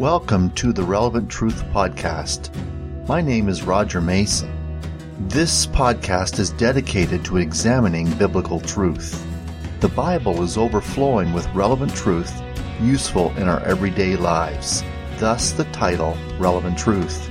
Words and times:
Welcome 0.00 0.48
to 0.52 0.72
the 0.72 0.82
Relevant 0.82 1.28
Truth 1.28 1.62
Podcast. 1.74 2.48
My 3.06 3.20
name 3.20 3.50
is 3.50 3.64
Roger 3.64 4.00
Mason. 4.00 4.50
This 5.28 5.66
podcast 5.66 6.38
is 6.38 6.52
dedicated 6.52 7.22
to 7.26 7.36
examining 7.36 8.10
biblical 8.14 8.60
truth. 8.60 9.22
The 9.80 9.90
Bible 9.90 10.42
is 10.42 10.56
overflowing 10.56 11.34
with 11.34 11.54
relevant 11.54 11.94
truth 11.94 12.32
useful 12.80 13.36
in 13.36 13.46
our 13.46 13.60
everyday 13.64 14.16
lives, 14.16 14.82
thus, 15.18 15.50
the 15.50 15.64
title 15.64 16.16
Relevant 16.38 16.78
Truth. 16.78 17.28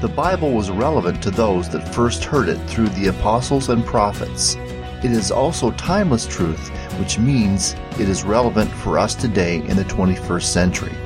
The 0.00 0.12
Bible 0.14 0.52
was 0.52 0.70
relevant 0.70 1.20
to 1.24 1.32
those 1.32 1.68
that 1.70 1.92
first 1.92 2.22
heard 2.22 2.48
it 2.48 2.58
through 2.70 2.90
the 2.90 3.08
apostles 3.08 3.68
and 3.68 3.84
prophets. 3.84 4.54
It 5.02 5.10
is 5.10 5.32
also 5.32 5.72
timeless 5.72 6.24
truth, 6.24 6.68
which 7.00 7.18
means 7.18 7.74
it 7.98 8.08
is 8.08 8.22
relevant 8.22 8.70
for 8.70 8.96
us 8.96 9.16
today 9.16 9.56
in 9.56 9.76
the 9.76 9.84
21st 9.86 10.44
century. 10.44 10.96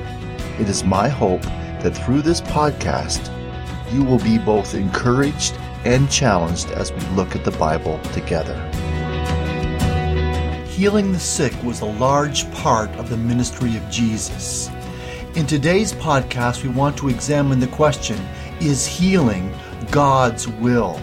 It 0.60 0.68
is 0.68 0.84
my 0.84 1.08
hope 1.08 1.40
that 1.40 1.96
through 1.96 2.20
this 2.20 2.42
podcast, 2.42 3.32
you 3.90 4.04
will 4.04 4.18
be 4.18 4.36
both 4.36 4.74
encouraged 4.74 5.54
and 5.86 6.10
challenged 6.10 6.70
as 6.72 6.92
we 6.92 7.00
look 7.16 7.34
at 7.34 7.46
the 7.46 7.50
Bible 7.52 7.98
together. 8.12 8.54
Healing 10.66 11.12
the 11.12 11.18
sick 11.18 11.54
was 11.64 11.80
a 11.80 11.86
large 11.86 12.48
part 12.52 12.90
of 12.96 13.08
the 13.08 13.16
ministry 13.16 13.74
of 13.78 13.90
Jesus. 13.90 14.68
In 15.34 15.46
today's 15.46 15.94
podcast, 15.94 16.62
we 16.62 16.68
want 16.68 16.94
to 16.98 17.08
examine 17.08 17.58
the 17.58 17.66
question 17.68 18.18
Is 18.60 18.86
healing 18.86 19.54
God's 19.90 20.46
will? 20.46 21.00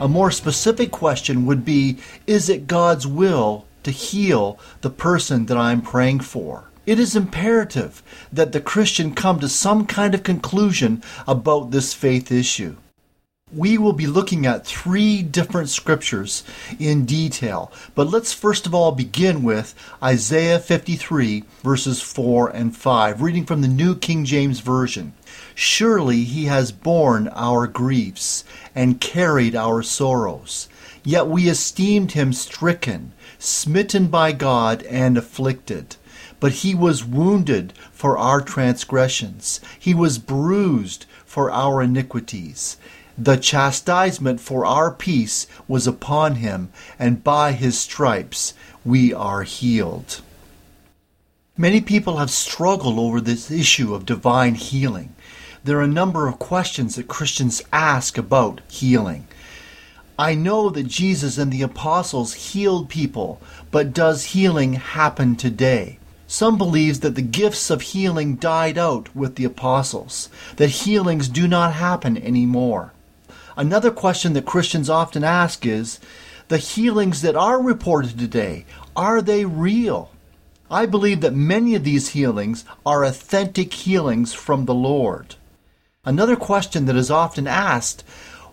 A 0.00 0.08
more 0.08 0.30
specific 0.30 0.90
question 0.90 1.44
would 1.44 1.62
be 1.62 1.98
Is 2.26 2.48
it 2.48 2.66
God's 2.66 3.06
will 3.06 3.66
to 3.82 3.90
heal 3.90 4.58
the 4.80 4.88
person 4.88 5.44
that 5.44 5.58
I'm 5.58 5.82
praying 5.82 6.20
for? 6.20 6.70
It 6.86 6.98
is 6.98 7.16
imperative 7.16 8.02
that 8.30 8.52
the 8.52 8.60
Christian 8.60 9.14
come 9.14 9.40
to 9.40 9.48
some 9.48 9.86
kind 9.86 10.14
of 10.14 10.22
conclusion 10.22 11.02
about 11.26 11.70
this 11.70 11.94
faith 11.94 12.30
issue. 12.30 12.76
We 13.50 13.78
will 13.78 13.94
be 13.94 14.06
looking 14.06 14.44
at 14.44 14.66
three 14.66 15.22
different 15.22 15.70
scriptures 15.70 16.44
in 16.78 17.06
detail, 17.06 17.72
but 17.94 18.10
let's 18.10 18.34
first 18.34 18.66
of 18.66 18.74
all 18.74 18.92
begin 18.92 19.42
with 19.42 19.74
Isaiah 20.02 20.58
53, 20.58 21.44
verses 21.62 22.02
4 22.02 22.50
and 22.50 22.76
5, 22.76 23.22
reading 23.22 23.46
from 23.46 23.62
the 23.62 23.68
New 23.68 23.94
King 23.96 24.26
James 24.26 24.60
Version. 24.60 25.14
Surely 25.54 26.24
he 26.24 26.46
has 26.46 26.70
borne 26.70 27.28
our 27.28 27.66
griefs 27.66 28.44
and 28.74 29.00
carried 29.00 29.56
our 29.56 29.82
sorrows, 29.82 30.68
yet 31.02 31.28
we 31.28 31.48
esteemed 31.48 32.12
him 32.12 32.32
stricken, 32.34 33.12
smitten 33.38 34.08
by 34.08 34.32
God, 34.32 34.82
and 34.82 35.16
afflicted. 35.16 35.96
But 36.44 36.60
he 36.60 36.74
was 36.74 37.06
wounded 37.06 37.72
for 37.90 38.18
our 38.18 38.42
transgressions, 38.42 39.62
he 39.78 39.94
was 39.94 40.18
bruised 40.18 41.06
for 41.24 41.50
our 41.50 41.80
iniquities. 41.80 42.76
The 43.16 43.38
chastisement 43.38 44.42
for 44.42 44.66
our 44.66 44.90
peace 44.90 45.46
was 45.66 45.86
upon 45.86 46.34
him, 46.34 46.70
and 46.98 47.24
by 47.24 47.52
his 47.52 47.78
stripes 47.78 48.52
we 48.84 49.10
are 49.14 49.44
healed. 49.44 50.20
Many 51.56 51.80
people 51.80 52.18
have 52.18 52.30
struggled 52.30 52.98
over 52.98 53.22
this 53.22 53.50
issue 53.50 53.94
of 53.94 54.04
divine 54.04 54.56
healing. 54.56 55.14
There 55.64 55.78
are 55.78 55.84
a 55.84 56.00
number 56.02 56.28
of 56.28 56.38
questions 56.38 56.96
that 56.96 57.08
Christians 57.08 57.62
ask 57.72 58.18
about 58.18 58.60
healing. 58.68 59.26
I 60.18 60.34
know 60.34 60.68
that 60.68 60.88
Jesus 60.88 61.38
and 61.38 61.50
the 61.50 61.62
apostles 61.62 62.34
healed 62.34 62.90
people, 62.90 63.40
but 63.70 63.94
does 63.94 64.34
healing 64.36 64.74
happen 64.74 65.36
today? 65.36 66.00
Some 66.26 66.56
believe 66.58 67.00
that 67.00 67.14
the 67.14 67.22
gifts 67.22 67.70
of 67.70 67.82
healing 67.82 68.36
died 68.36 68.78
out 68.78 69.14
with 69.14 69.36
the 69.36 69.44
apostles, 69.44 70.30
that 70.56 70.70
healings 70.70 71.28
do 71.28 71.46
not 71.46 71.74
happen 71.74 72.16
anymore. 72.16 72.92
Another 73.56 73.90
question 73.90 74.32
that 74.32 74.46
Christians 74.46 74.90
often 74.90 75.22
ask 75.22 75.64
is, 75.66 76.00
the 76.48 76.58
healings 76.58 77.22
that 77.22 77.36
are 77.36 77.62
reported 77.62 78.18
today, 78.18 78.64
are 78.96 79.22
they 79.22 79.44
real? 79.44 80.10
I 80.70 80.86
believe 80.86 81.20
that 81.20 81.34
many 81.34 81.74
of 81.74 81.84
these 81.84 82.10
healings 82.10 82.64
are 82.84 83.04
authentic 83.04 83.72
healings 83.72 84.34
from 84.34 84.64
the 84.64 84.74
Lord. 84.74 85.36
Another 86.04 86.36
question 86.36 86.86
that 86.86 86.96
is 86.96 87.10
often 87.10 87.46
asked, 87.46 88.02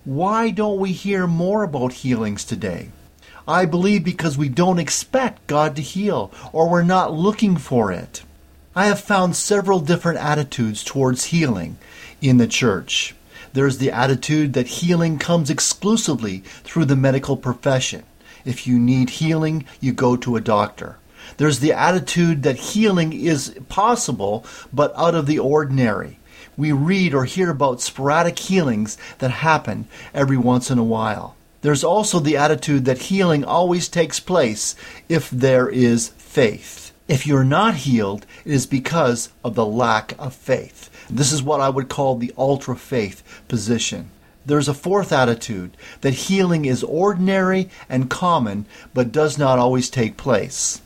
why 0.04 0.52
don't 0.52 0.80
we 0.80 0.92
hear 0.92 1.28
more 1.28 1.64
about 1.64 1.94
healings 1.94 2.44
today? 2.44 2.90
I 3.48 3.66
believe 3.66 4.04
because 4.04 4.38
we 4.38 4.50
don't 4.50 4.80
expect 4.80 5.48
God 5.48 5.76
to 5.76 5.82
heal 5.82 6.32
or 6.52 6.70
we're 6.70 6.84
not 6.84 7.14
looking 7.14 7.58
for 7.58 7.92
it. 7.92 8.24
I 8.76 8.86
have 8.86 9.02
found 9.02 9.36
several 9.36 9.80
different 9.80 10.20
attitudes 10.20 10.84
towards 10.84 11.26
healing 11.26 11.78
in 12.22 12.38
the 12.38 12.48
church. 12.48 13.16
There's 13.54 13.80
the 13.80 13.92
attitude 13.92 14.54
that 14.54 14.68
healing 14.68 15.18
comes 15.18 15.50
exclusively 15.50 16.40
through 16.64 16.86
the 16.86 16.96
medical 16.96 17.36
profession. 17.36 18.04
If 18.46 18.66
you 18.66 18.80
need 18.80 19.10
healing, 19.10 19.66
you 19.82 19.92
go 19.92 20.16
to 20.16 20.36
a 20.36 20.42
doctor. 20.42 20.98
There's 21.38 21.60
the 21.60 21.74
attitude 21.74 22.44
that 22.44 22.56
healing 22.56 23.14
is 23.14 23.56
possible 23.68 24.46
but 24.72 24.94
out 24.96 25.16
of 25.16 25.26
the 25.26 25.40
ordinary. 25.40 26.20
We 26.56 26.72
read 26.72 27.14
or 27.14 27.26
hear 27.26 27.50
about 27.50 27.82
sporadic 27.82 28.40
healings 28.40 28.98
that 29.20 29.32
happen 29.32 29.88
every 30.14 30.38
once 30.38 30.72
in 30.72 30.78
a 30.78 30.84
while. 30.84 31.36
There's 31.62 31.84
also 31.84 32.20
the 32.20 32.38
attitude 32.38 32.86
that 32.86 33.04
healing 33.04 33.44
always 33.44 33.88
takes 33.88 34.20
place 34.20 34.76
if 35.08 35.30
there 35.30 35.70
is 35.70 36.10
faith. 36.10 36.92
If 37.08 37.28
you're 37.28 37.44
not 37.44 37.76
healed, 37.76 38.26
it 38.46 38.52
is 38.52 38.66
because 38.66 39.30
of 39.44 39.56
the 39.56 39.66
lack 39.66 40.16
of 40.18 40.34
faith. 40.34 40.90
This 41.10 41.32
is 41.32 41.44
what 41.44 41.60
I 41.60 41.70
would 41.70 41.90
call 41.90 42.16
the 42.16 42.34
ultra 42.38 42.76
faith 42.76 43.44
position. 43.48 44.10
There's 44.46 44.68
a 44.68 44.74
fourth 44.74 45.12
attitude 45.12 45.78
that 46.02 46.14
healing 46.14 46.66
is 46.66 46.84
ordinary 46.84 47.70
and 47.88 48.10
common, 48.10 48.66
but 48.94 49.12
does 49.12 49.38
not 49.38 49.60
always 49.60 49.90
take 49.90 50.18
place. 50.18 50.82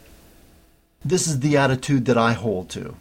This 1.05 1.27
is 1.27 1.39
the 1.39 1.55
attitude 1.55 2.05
that 2.05 2.17
I 2.17 2.33
hold 2.33 2.69
to. 2.71 2.95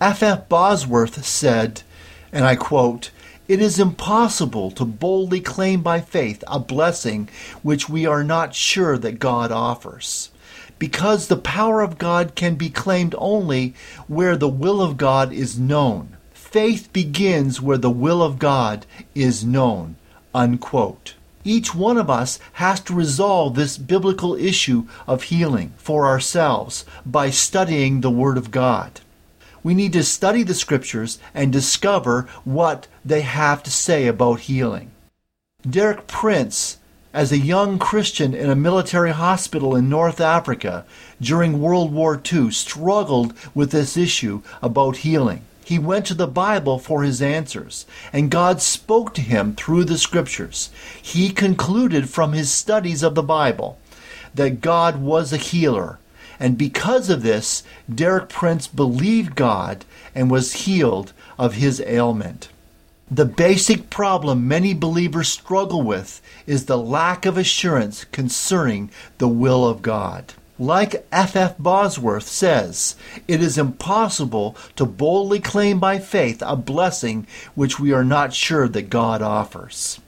F. 0.00 0.22
F. 0.22 0.48
Bosworth 0.48 1.24
said, 1.24 1.82
and 2.30 2.44
I 2.44 2.54
quote, 2.54 3.10
it 3.48 3.62
is 3.62 3.78
impossible 3.78 4.70
to 4.72 4.84
boldly 4.84 5.40
claim 5.40 5.80
by 5.80 6.02
faith 6.02 6.44
a 6.46 6.58
blessing 6.58 7.30
which 7.62 7.88
we 7.88 8.04
are 8.04 8.22
not 8.22 8.54
sure 8.54 8.98
that 8.98 9.18
God 9.18 9.50
offers. 9.50 10.30
Because 10.78 11.26
the 11.26 11.36
power 11.36 11.80
of 11.80 11.96
God 11.96 12.34
can 12.34 12.56
be 12.56 12.68
claimed 12.68 13.14
only 13.16 13.74
where 14.06 14.36
the 14.36 14.48
will 14.48 14.82
of 14.82 14.98
God 14.98 15.32
is 15.32 15.58
known. 15.58 16.16
Faith 16.30 16.92
begins 16.92 17.60
where 17.60 17.78
the 17.78 17.90
will 17.90 18.22
of 18.22 18.38
God 18.38 18.84
is 19.14 19.44
known. 19.44 19.96
Unquote. 20.34 21.14
Each 21.42 21.74
one 21.74 21.96
of 21.96 22.10
us 22.10 22.38
has 22.54 22.80
to 22.80 22.94
resolve 22.94 23.54
this 23.54 23.78
biblical 23.78 24.34
issue 24.34 24.86
of 25.06 25.24
healing 25.24 25.72
for 25.78 26.06
ourselves 26.06 26.84
by 27.06 27.30
studying 27.30 28.02
the 28.02 28.10
Word 28.10 28.36
of 28.36 28.50
God. 28.50 29.00
We 29.68 29.74
need 29.74 29.92
to 29.92 30.02
study 30.02 30.44
the 30.44 30.54
scriptures 30.54 31.18
and 31.34 31.52
discover 31.52 32.26
what 32.44 32.86
they 33.04 33.20
have 33.20 33.62
to 33.64 33.70
say 33.70 34.06
about 34.06 34.48
healing. 34.48 34.92
Derek 35.68 36.06
Prince, 36.06 36.78
as 37.12 37.32
a 37.32 37.36
young 37.36 37.78
Christian 37.78 38.32
in 38.32 38.48
a 38.48 38.56
military 38.56 39.10
hospital 39.10 39.76
in 39.76 39.90
North 39.90 40.22
Africa 40.22 40.86
during 41.20 41.60
World 41.60 41.92
War 41.92 42.18
II, 42.32 42.50
struggled 42.50 43.34
with 43.54 43.70
this 43.70 43.98
issue 43.98 44.40
about 44.62 45.04
healing. 45.04 45.42
He 45.66 45.78
went 45.78 46.06
to 46.06 46.14
the 46.14 46.26
Bible 46.26 46.78
for 46.78 47.02
his 47.02 47.20
answers, 47.20 47.84
and 48.10 48.30
God 48.30 48.62
spoke 48.62 49.12
to 49.16 49.20
him 49.20 49.54
through 49.54 49.84
the 49.84 49.98
scriptures. 49.98 50.70
He 51.02 51.28
concluded 51.28 52.08
from 52.08 52.32
his 52.32 52.50
studies 52.50 53.02
of 53.02 53.14
the 53.14 53.22
Bible 53.22 53.78
that 54.34 54.62
God 54.62 54.96
was 55.02 55.30
a 55.30 55.36
healer 55.36 55.98
and 56.40 56.56
because 56.56 57.10
of 57.10 57.22
this, 57.22 57.62
Derek 57.92 58.28
Prince 58.28 58.66
believed 58.66 59.34
God 59.34 59.84
and 60.14 60.30
was 60.30 60.64
healed 60.64 61.12
of 61.38 61.54
his 61.54 61.80
ailment. 61.84 62.48
The 63.10 63.24
basic 63.24 63.88
problem 63.88 64.46
many 64.46 64.74
believers 64.74 65.28
struggle 65.28 65.82
with 65.82 66.20
is 66.46 66.66
the 66.66 66.76
lack 66.76 67.24
of 67.24 67.38
assurance 67.38 68.04
concerning 68.04 68.90
the 69.16 69.28
will 69.28 69.66
of 69.66 69.80
God. 69.80 70.34
Like 70.58 71.06
F. 71.12 71.36
F. 71.36 71.56
Bosworth 71.58 72.28
says, 72.28 72.96
it 73.26 73.40
is 73.40 73.56
impossible 73.56 74.56
to 74.76 74.84
boldly 74.84 75.40
claim 75.40 75.78
by 75.78 75.98
faith 76.00 76.42
a 76.44 76.56
blessing 76.56 77.26
which 77.54 77.78
we 77.78 77.92
are 77.92 78.04
not 78.04 78.34
sure 78.34 78.68
that 78.68 78.90
God 78.90 79.22
offers. 79.22 80.00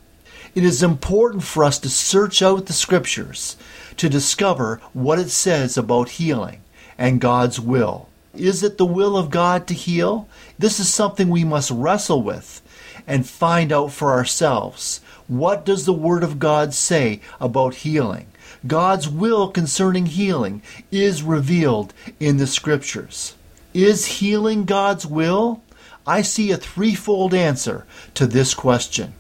It 0.55 0.65
is 0.65 0.83
important 0.83 1.45
for 1.45 1.63
us 1.65 1.79
to 1.79 1.89
search 1.89 2.43
out 2.43 2.67
the 2.67 2.73
scriptures 2.73 3.57
to 4.01 4.09
discover 4.09 4.81
what 4.95 5.19
it 5.19 5.29
says 5.29 5.77
about 5.77 6.09
healing 6.09 6.63
and 6.97 7.21
God's 7.21 7.61
will. 7.61 8.09
Is 8.35 8.63
it 8.63 8.79
the 8.79 8.87
will 8.87 9.15
of 9.15 9.29
God 9.29 9.67
to 9.67 9.75
heal? 9.75 10.27
This 10.59 10.81
is 10.81 10.89
something 10.89 11.29
we 11.29 11.45
must 11.45 11.71
wrestle 11.71 12.23
with 12.23 12.63
and 13.07 13.29
find 13.29 13.71
out 13.71 13.93
for 13.93 14.13
ourselves. 14.13 15.03
What 15.29 15.67
does 15.67 15.85
the 15.85 15.93
Word 15.93 16.25
of 16.25 16.39
God 16.39 16.73
say 16.73 17.21
about 17.39 17.75
healing? 17.75 18.29
God's 18.67 19.07
will 19.07 19.49
concerning 19.49 20.07
healing 20.07 20.63
is 20.91 21.23
revealed 21.23 21.93
in 22.19 22.39
the 22.39 22.47
Scriptures. 22.47 23.35
Is 23.75 24.07
healing 24.07 24.65
God's 24.65 25.05
will? 25.05 25.63
I 26.07 26.23
see 26.23 26.51
a 26.51 26.57
threefold 26.57 27.35
answer 27.35 27.85
to 28.15 28.27
this 28.27 28.55
question. 28.55 29.13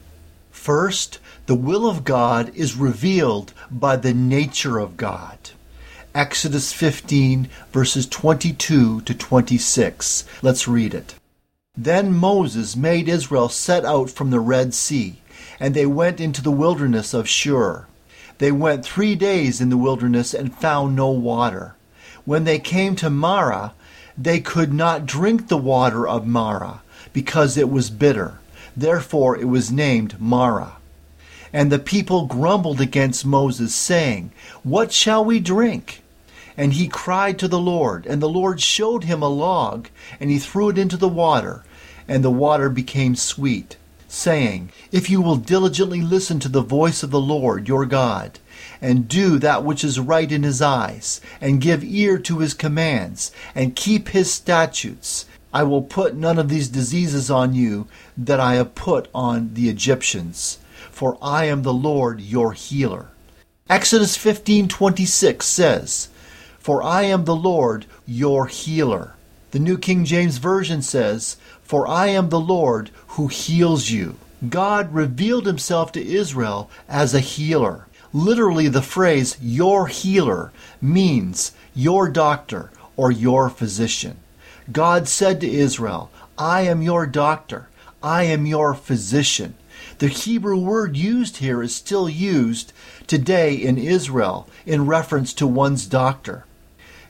First, 0.50 1.18
the 1.50 1.56
will 1.56 1.90
of 1.90 2.04
God 2.04 2.54
is 2.54 2.76
revealed 2.76 3.52
by 3.72 3.96
the 3.96 4.14
nature 4.14 4.78
of 4.78 4.96
God. 4.96 5.36
Exodus 6.14 6.72
15, 6.72 7.48
verses 7.72 8.06
22 8.06 9.00
to 9.00 9.12
26. 9.12 10.26
Let's 10.42 10.68
read 10.68 10.94
it. 10.94 11.16
Then 11.76 12.14
Moses 12.14 12.76
made 12.76 13.08
Israel 13.08 13.48
set 13.48 13.84
out 13.84 14.10
from 14.10 14.30
the 14.30 14.38
Red 14.38 14.74
Sea, 14.74 15.16
and 15.58 15.74
they 15.74 15.86
went 15.86 16.20
into 16.20 16.40
the 16.40 16.52
wilderness 16.52 17.12
of 17.12 17.28
Shur. 17.28 17.86
They 18.38 18.52
went 18.52 18.84
three 18.84 19.16
days 19.16 19.60
in 19.60 19.70
the 19.70 19.76
wilderness 19.76 20.32
and 20.32 20.54
found 20.54 20.94
no 20.94 21.10
water. 21.10 21.74
When 22.24 22.44
they 22.44 22.60
came 22.60 22.94
to 22.94 23.10
Marah, 23.10 23.72
they 24.16 24.38
could 24.38 24.72
not 24.72 25.04
drink 25.04 25.48
the 25.48 25.56
water 25.56 26.06
of 26.06 26.28
Marah, 26.28 26.82
because 27.12 27.56
it 27.56 27.68
was 27.68 27.90
bitter. 27.90 28.38
Therefore 28.76 29.36
it 29.36 29.48
was 29.48 29.72
named 29.72 30.20
Marah. 30.20 30.76
And 31.52 31.70
the 31.70 31.78
people 31.78 32.26
grumbled 32.26 32.80
against 32.80 33.26
Moses, 33.26 33.74
saying, 33.74 34.32
What 34.62 34.92
shall 34.92 35.24
we 35.24 35.40
drink? 35.40 36.02
And 36.56 36.74
he 36.74 36.88
cried 36.88 37.38
to 37.38 37.48
the 37.48 37.58
Lord, 37.58 38.06
and 38.06 38.22
the 38.22 38.28
Lord 38.28 38.60
showed 38.60 39.04
him 39.04 39.22
a 39.22 39.28
log, 39.28 39.88
and 40.18 40.30
he 40.30 40.38
threw 40.38 40.68
it 40.68 40.78
into 40.78 40.96
the 40.96 41.08
water, 41.08 41.64
and 42.06 42.22
the 42.22 42.30
water 42.30 42.68
became 42.68 43.16
sweet 43.16 43.76
saying, 44.10 44.70
If 44.90 45.08
you 45.08 45.22
will 45.22 45.36
diligently 45.36 46.02
listen 46.02 46.40
to 46.40 46.48
the 46.48 46.62
voice 46.62 47.02
of 47.02 47.10
the 47.10 47.20
Lord 47.20 47.68
your 47.68 47.86
God, 47.86 48.40
and 48.82 49.08
do 49.08 49.38
that 49.38 49.64
which 49.64 49.84
is 49.84 50.00
right 50.00 50.30
in 50.30 50.42
his 50.42 50.60
eyes, 50.60 51.20
and 51.40 51.60
give 51.60 51.84
ear 51.84 52.18
to 52.18 52.38
his 52.38 52.52
commands, 52.52 53.30
and 53.54 53.76
keep 53.76 54.08
his 54.08 54.30
statutes, 54.32 55.26
I 55.54 55.62
will 55.62 55.82
put 55.82 56.16
none 56.16 56.38
of 56.38 56.48
these 56.48 56.68
diseases 56.68 57.30
on 57.30 57.54
you 57.54 57.86
that 58.16 58.40
I 58.40 58.54
have 58.54 58.74
put 58.74 59.08
on 59.14 59.54
the 59.54 59.68
Egyptians, 59.68 60.58
for 60.90 61.18
I 61.22 61.44
am 61.44 61.62
the 61.62 61.72
Lord 61.72 62.20
your 62.20 62.52
healer. 62.52 63.06
Exodus 63.68 64.16
15:26 64.16 65.46
says, 65.46 66.08
"For 66.58 66.82
I 66.82 67.02
am 67.02 67.24
the 67.24 67.36
Lord 67.36 67.86
your 68.06 68.46
healer." 68.46 69.14
The 69.50 69.58
New 69.58 69.78
King 69.78 70.04
James 70.04 70.38
Version 70.38 70.80
says, 70.80 71.36
For 71.64 71.88
I 71.88 72.06
am 72.06 72.28
the 72.28 72.38
Lord 72.38 72.90
who 73.08 73.26
heals 73.26 73.90
you. 73.90 74.14
God 74.48 74.94
revealed 74.94 75.46
himself 75.46 75.90
to 75.92 76.06
Israel 76.06 76.70
as 76.88 77.14
a 77.14 77.20
healer. 77.20 77.86
Literally, 78.12 78.68
the 78.68 78.82
phrase 78.82 79.36
your 79.40 79.88
healer 79.88 80.52
means 80.80 81.50
your 81.74 82.08
doctor 82.08 82.70
or 82.96 83.10
your 83.10 83.50
physician. 83.50 84.18
God 84.70 85.08
said 85.08 85.40
to 85.40 85.50
Israel, 85.50 86.10
I 86.38 86.62
am 86.62 86.80
your 86.80 87.06
doctor. 87.06 87.68
I 88.02 88.24
am 88.24 88.46
your 88.46 88.74
physician. 88.74 89.54
The 90.00 90.08
Hebrew 90.08 90.56
word 90.56 90.96
used 90.96 91.36
here 91.36 91.62
is 91.62 91.74
still 91.76 92.08
used 92.08 92.72
today 93.06 93.54
in 93.54 93.76
Israel 93.76 94.48
in 94.64 94.86
reference 94.86 95.34
to 95.34 95.46
one's 95.46 95.84
doctor. 95.84 96.46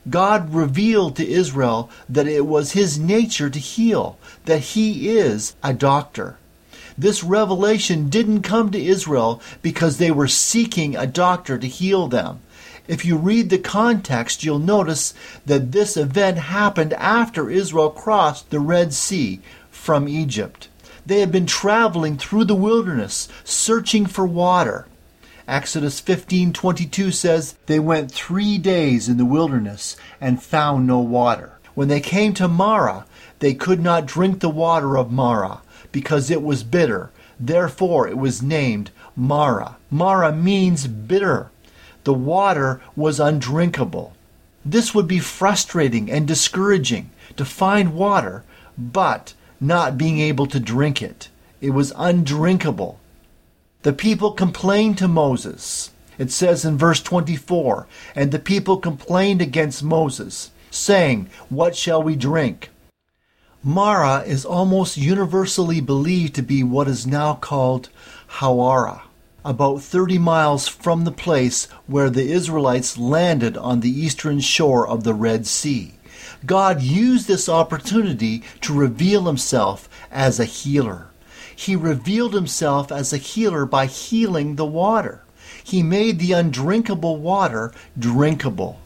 God 0.09 0.53
revealed 0.53 1.15
to 1.15 1.25
Israel 1.25 1.89
that 2.09 2.27
it 2.27 2.45
was 2.45 2.73
his 2.73 2.99
nature 2.99 3.49
to 3.49 3.59
heal, 3.59 4.19
that 4.43 4.75
he 4.75 5.07
is 5.07 5.55
a 5.63 5.73
doctor. 5.73 6.35
This 6.97 7.23
revelation 7.23 8.09
didn't 8.09 8.41
come 8.41 8.71
to 8.71 8.85
Israel 8.85 9.41
because 9.61 9.97
they 9.97 10.11
were 10.11 10.27
seeking 10.27 10.97
a 10.97 11.07
doctor 11.07 11.57
to 11.57 11.67
heal 11.67 12.09
them. 12.09 12.41
If 12.89 13.05
you 13.05 13.15
read 13.15 13.51
the 13.51 13.57
context, 13.57 14.43
you'll 14.43 14.59
notice 14.59 15.13
that 15.45 15.71
this 15.71 15.95
event 15.95 16.39
happened 16.39 16.91
after 16.95 17.49
Israel 17.49 17.89
crossed 17.89 18.49
the 18.49 18.59
Red 18.59 18.93
Sea 18.93 19.39
from 19.69 20.09
Egypt. 20.09 20.67
They 21.05 21.19
had 21.19 21.31
been 21.31 21.45
traveling 21.45 22.17
through 22.17 22.45
the 22.45 22.55
wilderness, 22.55 23.27
searching 23.43 24.05
for 24.05 24.25
water. 24.25 24.85
Exodus 25.47 25.99
15:22 25.99 27.11
says, 27.11 27.55
"They 27.65 27.79
went 27.79 28.11
3 28.11 28.57
days 28.57 29.09
in 29.09 29.17
the 29.17 29.25
wilderness 29.25 29.97
and 30.21 30.41
found 30.41 30.85
no 30.85 30.99
water. 30.99 31.53
When 31.73 31.87
they 31.87 31.99
came 31.99 32.33
to 32.35 32.47
Marah, 32.47 33.05
they 33.39 33.53
could 33.53 33.81
not 33.81 34.05
drink 34.05 34.39
the 34.39 34.49
water 34.49 34.97
of 34.97 35.11
Marah, 35.11 35.61
because 35.91 36.29
it 36.29 36.43
was 36.43 36.63
bitter. 36.63 37.09
Therefore 37.39 38.07
it 38.07 38.17
was 38.17 38.43
named 38.43 38.91
Marah. 39.15 39.77
Marah 39.89 40.31
means 40.31 40.85
bitter. 40.87 41.49
The 42.03 42.13
water 42.13 42.79
was 42.95 43.19
undrinkable. 43.19 44.13
This 44.63 44.93
would 44.93 45.07
be 45.07 45.19
frustrating 45.19 46.11
and 46.11 46.27
discouraging 46.27 47.09
to 47.35 47.43
find 47.43 47.95
water, 47.95 48.43
but 48.77 49.33
not 49.61 49.97
being 49.97 50.19
able 50.19 50.47
to 50.47 50.59
drink 50.59 51.01
it. 51.01 51.29
It 51.61 51.69
was 51.69 51.93
undrinkable. 51.95 52.99
The 53.83 53.93
people 53.93 54.31
complained 54.31 54.97
to 54.97 55.07
Moses. 55.07 55.91
It 56.17 56.31
says 56.31 56.65
in 56.65 56.77
verse 56.77 57.01
24, 57.01 57.87
And 58.15 58.31
the 58.31 58.39
people 58.39 58.77
complained 58.77 59.41
against 59.41 59.83
Moses, 59.83 60.51
saying, 60.71 61.29
What 61.49 61.75
shall 61.75 62.01
we 62.01 62.15
drink? 62.15 62.69
Marah 63.63 64.23
is 64.25 64.43
almost 64.43 64.97
universally 64.97 65.81
believed 65.81 66.33
to 66.35 66.41
be 66.41 66.63
what 66.63 66.87
is 66.87 67.05
now 67.05 67.35
called 67.35 67.89
Hawara, 68.39 69.01
about 69.45 69.83
30 69.83 70.17
miles 70.17 70.67
from 70.67 71.03
the 71.03 71.11
place 71.11 71.65
where 71.85 72.09
the 72.09 72.31
Israelites 72.31 72.97
landed 72.97 73.55
on 73.57 73.81
the 73.81 73.91
eastern 73.91 74.39
shore 74.39 74.87
of 74.87 75.03
the 75.03 75.13
Red 75.13 75.45
Sea. 75.45 75.93
God 76.45 76.81
used 76.81 77.27
this 77.27 77.47
opportunity 77.47 78.43
to 78.61 78.73
reveal 78.73 79.25
himself 79.25 79.87
as 80.09 80.39
a 80.39 80.45
healer. 80.45 81.07
He 81.55 81.75
revealed 81.75 82.33
himself 82.33 82.91
as 82.91 83.13
a 83.13 83.17
healer 83.17 83.65
by 83.65 83.85
healing 83.85 84.55
the 84.55 84.65
water. 84.65 85.23
He 85.63 85.83
made 85.83 86.17
the 86.17 86.31
undrinkable 86.31 87.17
water 87.17 87.71
drinkable. 87.97 88.79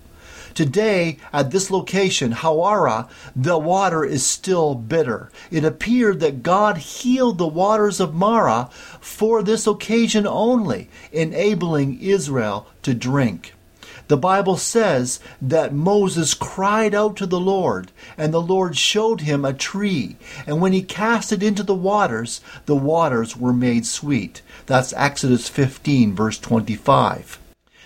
Today, 0.54 1.18
at 1.34 1.52
this 1.52 1.70
location, 1.70 2.34
Hawara, 2.34 3.10
the 3.36 3.58
water 3.58 4.06
is 4.06 4.26
still 4.26 4.74
bitter. 4.76 5.30
It 5.52 5.66
appeared 5.66 6.22
that 6.22 6.44
God 6.44 6.78
healed 6.78 7.38
the 7.38 7.48
waters 7.48 8.00
of 8.00 8.14
Marah 8.14 8.70
for 9.02 9.44
this 9.44 9.68
occasion 9.68 10.26
only, 10.26 10.90
enabling 11.12 12.00
Israel 12.02 12.68
to 12.84 12.94
drink. 12.94 13.54
The 14.08 14.18
Bible 14.18 14.58
says 14.58 15.20
that 15.42 15.74
Moses 15.74 16.36
cried 16.36 16.94
out 16.94 17.16
to 17.18 17.26
the 17.26 17.40
Lord, 17.40 17.92
and 18.18 18.32
the 18.32 18.42
Lord 18.42 18.78
showed 18.78 19.22
him 19.22 19.44
a 19.44 19.54
tree. 19.54 20.16
And 20.46 20.62
when 20.62 20.74
he 20.74 20.84
cast 20.84 21.32
it 21.32 21.42
into 21.42 21.64
the 21.64 21.74
waters, 21.74 22.42
the 22.68 22.76
waters 22.76 23.36
were 23.36 23.54
made 23.54 23.86
sweet. 23.86 24.44
That's 24.68 24.94
Exodus 24.94 25.50
15, 25.50 26.14
verse 26.14 26.38
25. 26.38 27.40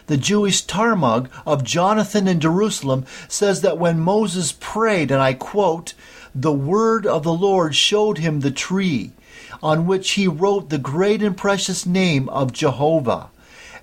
The 0.08 0.18
Jewish 0.18 0.64
Targum 0.64 1.30
of 1.46 1.64
Jonathan 1.64 2.28
in 2.28 2.40
Jerusalem 2.40 3.06
says 3.28 3.62
that 3.62 3.78
when 3.78 4.00
Moses 4.00 4.52
prayed, 4.60 5.12
and 5.12 5.22
I 5.22 5.34
quote, 5.34 5.94
the 6.36 6.52
word 6.52 7.06
of 7.06 7.24
the 7.24 7.34
Lord 7.34 7.76
showed 7.76 8.18
him 8.18 8.40
the 8.40 8.52
tree 8.52 9.12
on 9.64 9.88
which 9.88 10.12
he 10.12 10.28
wrote 10.28 10.70
the 10.70 10.78
great 10.78 11.22
and 11.22 11.38
precious 11.38 11.86
name 11.86 12.28
of 12.30 12.54
Jehovah 12.54 13.30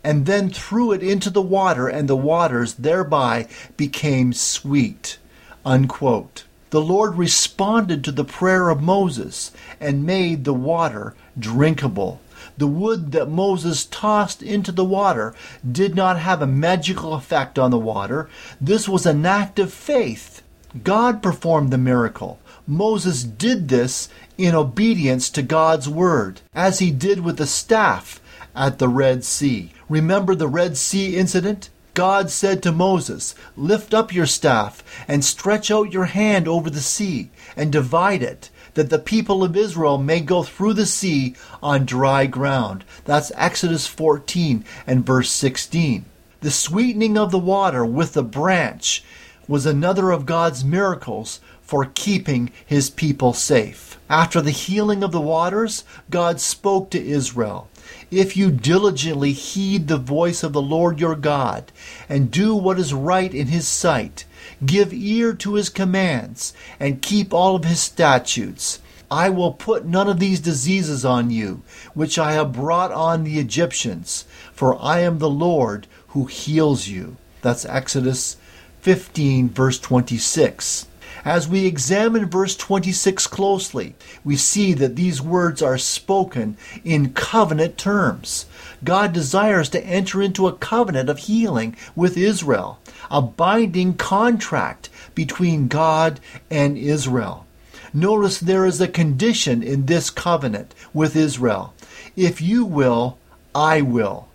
and 0.04 0.26
then 0.26 0.50
threw 0.50 0.92
it 0.92 1.02
into 1.02 1.30
the 1.30 1.42
water, 1.42 1.88
and 1.88 2.08
the 2.08 2.16
waters 2.16 2.74
thereby 2.74 3.48
became 3.76 4.32
sweet. 4.32 5.18
Unquote. 5.64 6.44
The 6.70 6.80
Lord 6.80 7.16
responded 7.16 8.04
to 8.04 8.12
the 8.12 8.24
prayer 8.24 8.68
of 8.68 8.82
Moses 8.82 9.52
and 9.80 10.04
made 10.04 10.44
the 10.44 10.54
water 10.54 11.14
drinkable. 11.38 12.20
The 12.58 12.66
wood 12.66 13.12
that 13.12 13.28
Moses 13.28 13.84
tossed 13.84 14.42
into 14.42 14.72
the 14.72 14.84
water 14.84 15.34
did 15.70 15.94
not 15.94 16.18
have 16.18 16.42
a 16.42 16.46
magical 16.46 17.14
effect 17.14 17.58
on 17.58 17.70
the 17.70 17.78
water. 17.78 18.28
This 18.60 18.88
was 18.88 19.06
an 19.06 19.24
act 19.24 19.58
of 19.58 19.72
faith. 19.72 20.42
God 20.82 21.22
performed 21.22 21.70
the 21.70 21.78
miracle. 21.78 22.38
Moses 22.66 23.22
did 23.22 23.68
this 23.68 24.08
in 24.36 24.54
obedience 24.54 25.30
to 25.30 25.42
God's 25.42 25.88
word, 25.88 26.40
as 26.54 26.80
he 26.80 26.90
did 26.90 27.20
with 27.20 27.36
the 27.36 27.46
staff 27.46 28.20
at 28.56 28.78
the 28.78 28.88
Red 28.88 29.22
Sea. 29.24 29.70
Remember 29.88 30.34
the 30.34 30.48
Red 30.48 30.76
Sea 30.76 31.16
incident? 31.16 31.70
God 31.94 32.30
said 32.30 32.62
to 32.62 32.72
Moses, 32.72 33.34
Lift 33.56 33.94
up 33.94 34.12
your 34.12 34.26
staff 34.26 34.82
and 35.06 35.24
stretch 35.24 35.70
out 35.70 35.92
your 35.92 36.06
hand 36.06 36.46
over 36.48 36.68
the 36.68 36.80
sea 36.80 37.30
and 37.56 37.72
divide 37.72 38.22
it, 38.22 38.50
that 38.74 38.90
the 38.90 38.98
people 38.98 39.42
of 39.42 39.56
Israel 39.56 39.96
may 39.96 40.20
go 40.20 40.42
through 40.42 40.74
the 40.74 40.84
sea 40.84 41.34
on 41.62 41.86
dry 41.86 42.26
ground. 42.26 42.84
That's 43.04 43.32
Exodus 43.34 43.86
14 43.86 44.64
and 44.86 45.06
verse 45.06 45.30
16. 45.30 46.04
The 46.40 46.50
sweetening 46.50 47.16
of 47.16 47.30
the 47.30 47.38
water 47.38 47.84
with 47.84 48.12
the 48.12 48.22
branch 48.22 49.02
was 49.48 49.64
another 49.64 50.10
of 50.10 50.26
God's 50.26 50.64
miracles 50.64 51.40
for 51.62 51.86
keeping 51.86 52.50
his 52.64 52.90
people 52.90 53.32
safe. 53.32 53.98
After 54.10 54.40
the 54.40 54.50
healing 54.50 55.02
of 55.02 55.12
the 55.12 55.20
waters, 55.20 55.84
God 56.10 56.40
spoke 56.40 56.90
to 56.90 57.02
Israel 57.02 57.68
if 58.10 58.36
you 58.36 58.50
diligently 58.50 59.32
heed 59.32 59.88
the 59.88 59.96
voice 59.96 60.42
of 60.42 60.52
the 60.52 60.62
Lord 60.62 61.00
your 61.00 61.16
God, 61.16 61.72
and 62.08 62.30
do 62.30 62.54
what 62.54 62.78
is 62.78 62.94
right 62.94 63.32
in 63.32 63.48
his 63.48 63.66
sight, 63.66 64.24
give 64.64 64.92
ear 64.92 65.32
to 65.34 65.54
his 65.54 65.68
commands, 65.68 66.52
and 66.78 67.02
keep 67.02 67.32
all 67.32 67.56
of 67.56 67.64
his 67.64 67.80
statutes, 67.80 68.80
I 69.10 69.28
will 69.28 69.52
put 69.52 69.86
none 69.86 70.08
of 70.08 70.18
these 70.18 70.40
diseases 70.40 71.04
on 71.04 71.30
you, 71.30 71.62
which 71.94 72.18
I 72.18 72.32
have 72.32 72.52
brought 72.52 72.90
on 72.90 73.22
the 73.22 73.38
Egyptians, 73.38 74.24
for 74.52 74.80
I 74.82 75.00
am 75.00 75.18
the 75.18 75.30
Lord 75.30 75.86
who 76.08 76.26
heals 76.26 76.88
you. 76.88 77.16
That's 77.42 77.64
Exodus 77.64 78.36
15, 78.80 79.50
verse 79.50 79.78
26. 79.78 80.86
As 81.26 81.48
we 81.48 81.66
examine 81.66 82.30
verse 82.30 82.54
26 82.54 83.26
closely, 83.26 83.96
we 84.22 84.36
see 84.36 84.72
that 84.74 84.94
these 84.94 85.20
words 85.20 85.60
are 85.60 85.76
spoken 85.76 86.56
in 86.84 87.14
covenant 87.14 87.76
terms. 87.76 88.46
God 88.84 89.12
desires 89.12 89.68
to 89.70 89.84
enter 89.84 90.22
into 90.22 90.46
a 90.46 90.52
covenant 90.52 91.08
of 91.08 91.18
healing 91.18 91.74
with 91.96 92.16
Israel, 92.16 92.78
a 93.10 93.20
binding 93.20 93.94
contract 93.94 94.88
between 95.16 95.66
God 95.66 96.20
and 96.48 96.78
Israel. 96.78 97.44
Notice 97.92 98.38
there 98.38 98.64
is 98.64 98.80
a 98.80 98.86
condition 98.86 99.64
in 99.64 99.86
this 99.86 100.10
covenant 100.10 100.76
with 100.94 101.16
Israel. 101.16 101.74
If 102.14 102.40
you 102.40 102.64
will, 102.64 103.18
I 103.52 103.80
will. 103.80 104.28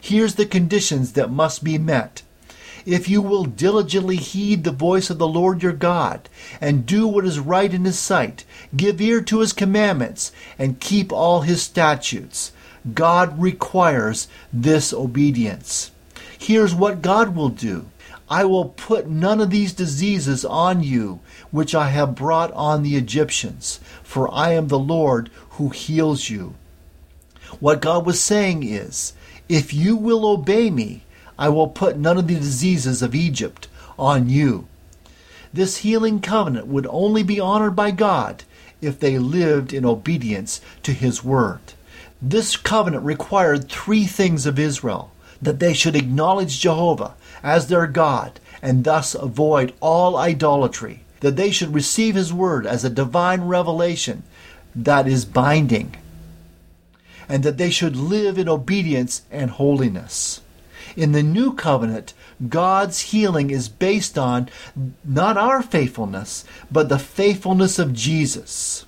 Here's 0.00 0.36
the 0.36 0.46
conditions 0.46 1.14
that 1.14 1.32
must 1.32 1.64
be 1.64 1.78
met 1.78 2.22
if 2.88 3.06
you 3.06 3.20
will 3.20 3.44
diligently 3.44 4.16
heed 4.16 4.64
the 4.64 4.70
voice 4.70 5.10
of 5.10 5.18
the 5.18 5.28
Lord 5.28 5.62
your 5.62 5.74
God, 5.74 6.26
and 6.58 6.86
do 6.86 7.06
what 7.06 7.26
is 7.26 7.38
right 7.38 7.72
in 7.72 7.84
his 7.84 7.98
sight, 7.98 8.46
give 8.74 8.98
ear 8.98 9.20
to 9.20 9.40
his 9.40 9.52
commandments, 9.52 10.32
and 10.58 10.80
keep 10.80 11.12
all 11.12 11.42
his 11.42 11.62
statutes. 11.62 12.50
God 12.94 13.38
requires 13.38 14.26
this 14.50 14.94
obedience. 14.94 15.90
Here's 16.38 16.74
what 16.74 17.02
God 17.02 17.36
will 17.36 17.50
do. 17.50 17.90
I 18.30 18.46
will 18.46 18.70
put 18.70 19.06
none 19.06 19.42
of 19.42 19.50
these 19.50 19.74
diseases 19.74 20.46
on 20.46 20.82
you, 20.82 21.20
which 21.50 21.74
I 21.74 21.90
have 21.90 22.14
brought 22.14 22.52
on 22.52 22.82
the 22.82 22.96
Egyptians, 22.96 23.80
for 24.02 24.32
I 24.32 24.52
am 24.52 24.68
the 24.68 24.78
Lord 24.78 25.30
who 25.50 25.68
heals 25.68 26.30
you. 26.30 26.54
What 27.60 27.82
God 27.82 28.06
was 28.06 28.18
saying 28.18 28.62
is, 28.62 29.12
if 29.46 29.74
you 29.74 29.94
will 29.94 30.26
obey 30.26 30.70
me, 30.70 31.02
I 31.38 31.48
will 31.48 31.68
put 31.68 31.96
none 31.96 32.18
of 32.18 32.26
the 32.26 32.34
diseases 32.34 33.00
of 33.00 33.14
Egypt 33.14 33.68
on 33.98 34.28
you. 34.28 34.66
This 35.52 35.78
healing 35.78 36.20
covenant 36.20 36.66
would 36.66 36.86
only 36.90 37.22
be 37.22 37.40
honored 37.40 37.76
by 37.76 37.90
God 37.92 38.44
if 38.80 38.98
they 38.98 39.18
lived 39.18 39.72
in 39.72 39.84
obedience 39.84 40.60
to 40.82 40.92
His 40.92 41.24
word. 41.24 41.60
This 42.20 42.56
covenant 42.56 43.04
required 43.04 43.68
three 43.68 44.04
things 44.04 44.46
of 44.46 44.58
Israel 44.58 45.12
that 45.40 45.60
they 45.60 45.72
should 45.72 45.94
acknowledge 45.94 46.60
Jehovah 46.60 47.14
as 47.42 47.68
their 47.68 47.86
God 47.86 48.40
and 48.60 48.82
thus 48.82 49.14
avoid 49.14 49.72
all 49.80 50.16
idolatry, 50.16 51.04
that 51.20 51.36
they 51.36 51.50
should 51.50 51.72
receive 51.74 52.16
His 52.16 52.32
word 52.32 52.66
as 52.66 52.84
a 52.84 52.90
divine 52.90 53.42
revelation 53.42 54.24
that 54.74 55.06
is 55.06 55.24
binding, 55.24 55.94
and 57.28 57.42
that 57.44 57.56
they 57.56 57.70
should 57.70 57.96
live 57.96 58.38
in 58.38 58.48
obedience 58.48 59.22
and 59.30 59.50
holiness. 59.50 60.40
In 60.96 61.12
the 61.12 61.22
new 61.22 61.52
covenant, 61.52 62.14
God's 62.48 63.00
healing 63.00 63.50
is 63.50 63.68
based 63.68 64.18
on 64.18 64.48
not 65.04 65.36
our 65.36 65.62
faithfulness, 65.62 66.44
but 66.70 66.88
the 66.88 66.98
faithfulness 66.98 67.78
of 67.78 67.92
Jesus. 67.92 68.86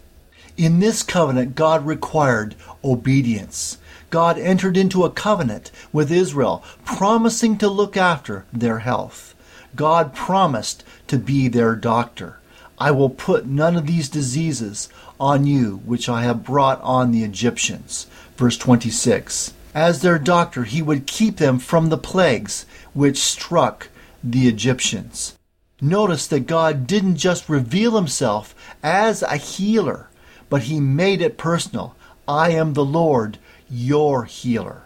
In 0.56 0.78
this 0.78 1.02
covenant, 1.02 1.54
God 1.54 1.86
required 1.86 2.54
obedience. 2.84 3.78
God 4.10 4.38
entered 4.38 4.76
into 4.76 5.04
a 5.04 5.10
covenant 5.10 5.70
with 5.92 6.10
Israel, 6.10 6.64
promising 6.84 7.56
to 7.58 7.68
look 7.68 7.96
after 7.96 8.44
their 8.52 8.80
health. 8.80 9.34
God 9.76 10.14
promised 10.14 10.84
to 11.06 11.16
be 11.16 11.48
their 11.48 11.76
doctor. 11.76 12.38
I 12.78 12.90
will 12.90 13.10
put 13.10 13.46
none 13.46 13.76
of 13.76 13.86
these 13.86 14.08
diseases 14.08 14.88
on 15.18 15.46
you 15.46 15.82
which 15.84 16.08
I 16.08 16.22
have 16.22 16.44
brought 16.44 16.80
on 16.82 17.12
the 17.12 17.22
Egyptians. 17.22 18.06
Verse 18.36 18.56
26. 18.56 19.52
As 19.74 20.02
their 20.02 20.18
doctor, 20.18 20.64
he 20.64 20.82
would 20.82 21.06
keep 21.06 21.36
them 21.36 21.58
from 21.58 21.88
the 21.88 21.98
plagues 21.98 22.66
which 22.92 23.18
struck 23.18 23.88
the 24.22 24.48
Egyptians. 24.48 25.36
Notice 25.80 26.26
that 26.26 26.46
God 26.46 26.86
didn't 26.86 27.16
just 27.16 27.48
reveal 27.48 27.96
himself 27.96 28.54
as 28.82 29.22
a 29.22 29.36
healer, 29.36 30.08
but 30.48 30.62
he 30.62 30.80
made 30.80 31.22
it 31.22 31.38
personal. 31.38 31.94
I 32.26 32.50
am 32.50 32.74
the 32.74 32.84
Lord, 32.84 33.38
your 33.70 34.24
healer. 34.24 34.82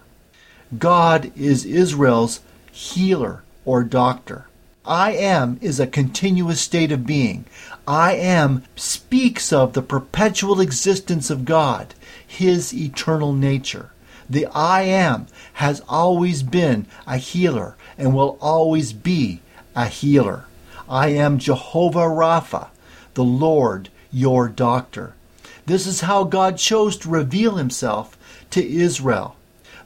God 0.79 1.33
is 1.35 1.65
Israel's 1.65 2.41
healer 2.71 3.43
or 3.65 3.85
doctor. 3.85 4.47
I 4.85 5.13
am 5.13 5.59
is 5.63 5.81
a 5.81 5.87
continuous 5.87 6.61
state 6.61 6.93
of 6.93 7.07
being. 7.07 7.47
I 7.89 8.15
am 8.15 8.65
speaks 8.77 9.53
of 9.53 9.73
the 9.73 9.83
perpetual 9.83 10.61
existence 10.61 11.31
of 11.31 11.47
God, 11.47 11.95
his 12.27 12.75
eternal 12.75 13.33
nature. 13.33 13.91
The 14.29 14.47
I 14.47 14.83
am 14.83 15.27
has 15.55 15.83
always 15.89 16.43
been 16.43 16.87
a 17.07 17.17
healer 17.17 17.77
and 17.99 18.15
will 18.15 18.39
always 18.41 18.93
be 18.93 19.41
a 19.75 19.87
healer. 19.87 20.47
I 20.89 21.09
am 21.09 21.39
Jehovah 21.39 22.01
Rapha, 22.01 22.69
the 23.15 23.25
Lord 23.25 23.89
your 24.13 24.49
doctor. 24.49 25.15
This 25.67 25.87
is 25.87 26.03
how 26.03 26.25
God 26.25 26.59
chose 26.59 26.97
to 26.99 27.09
reveal 27.09 27.57
himself 27.57 28.17
to 28.51 28.65
Israel. 28.65 29.37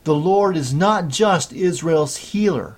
The 0.04 0.14
Lord 0.14 0.56
is 0.56 0.74
not 0.74 1.08
just 1.08 1.52
Israel's 1.52 2.16
healer, 2.16 2.76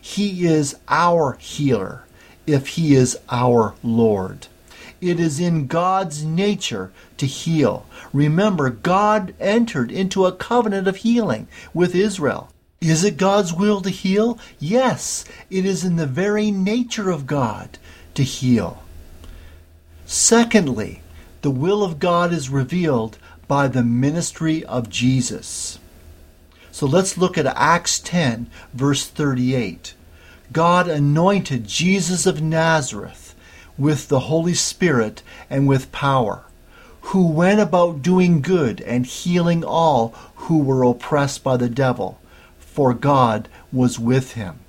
he 0.00 0.46
is 0.46 0.76
our 0.88 1.34
healer 1.34 2.04
if 2.46 2.68
he 2.68 2.94
is 2.94 3.18
our 3.30 3.74
Lord. 3.82 4.48
It 5.02 5.18
is 5.18 5.40
in 5.40 5.66
God's 5.66 6.24
nature 6.24 6.92
to 7.16 7.26
heal. 7.26 7.84
Remember, 8.12 8.70
God 8.70 9.34
entered 9.40 9.90
into 9.90 10.24
a 10.24 10.32
covenant 10.32 10.86
of 10.86 10.98
healing 10.98 11.48
with 11.74 11.96
Israel. 11.96 12.50
Is 12.80 13.02
it 13.02 13.16
God's 13.16 13.52
will 13.52 13.80
to 13.80 13.90
heal? 13.90 14.38
Yes, 14.60 15.24
it 15.50 15.66
is 15.66 15.84
in 15.84 15.96
the 15.96 16.06
very 16.06 16.52
nature 16.52 17.10
of 17.10 17.26
God 17.26 17.78
to 18.14 18.22
heal. 18.22 18.84
Secondly, 20.06 21.02
the 21.40 21.50
will 21.50 21.82
of 21.82 21.98
God 21.98 22.32
is 22.32 22.48
revealed 22.48 23.18
by 23.48 23.66
the 23.66 23.82
ministry 23.82 24.64
of 24.64 24.88
Jesus. 24.88 25.80
So 26.70 26.86
let's 26.86 27.18
look 27.18 27.36
at 27.36 27.46
Acts 27.46 27.98
10, 27.98 28.48
verse 28.72 29.08
38. 29.08 29.94
God 30.52 30.86
anointed 30.86 31.66
Jesus 31.66 32.24
of 32.24 32.40
Nazareth 32.40 33.21
with 33.78 34.08
the 34.08 34.20
Holy 34.20 34.54
Spirit 34.54 35.22
and 35.48 35.66
with 35.66 35.92
power, 35.92 36.44
who 37.02 37.26
went 37.26 37.60
about 37.60 38.02
doing 38.02 38.40
good 38.40 38.80
and 38.82 39.06
healing 39.06 39.64
all 39.64 40.14
who 40.36 40.58
were 40.58 40.82
oppressed 40.82 41.42
by 41.42 41.56
the 41.56 41.68
devil, 41.68 42.20
for 42.58 42.94
God 42.94 43.48
was 43.72 43.98
with 43.98 44.32
him. 44.32 44.60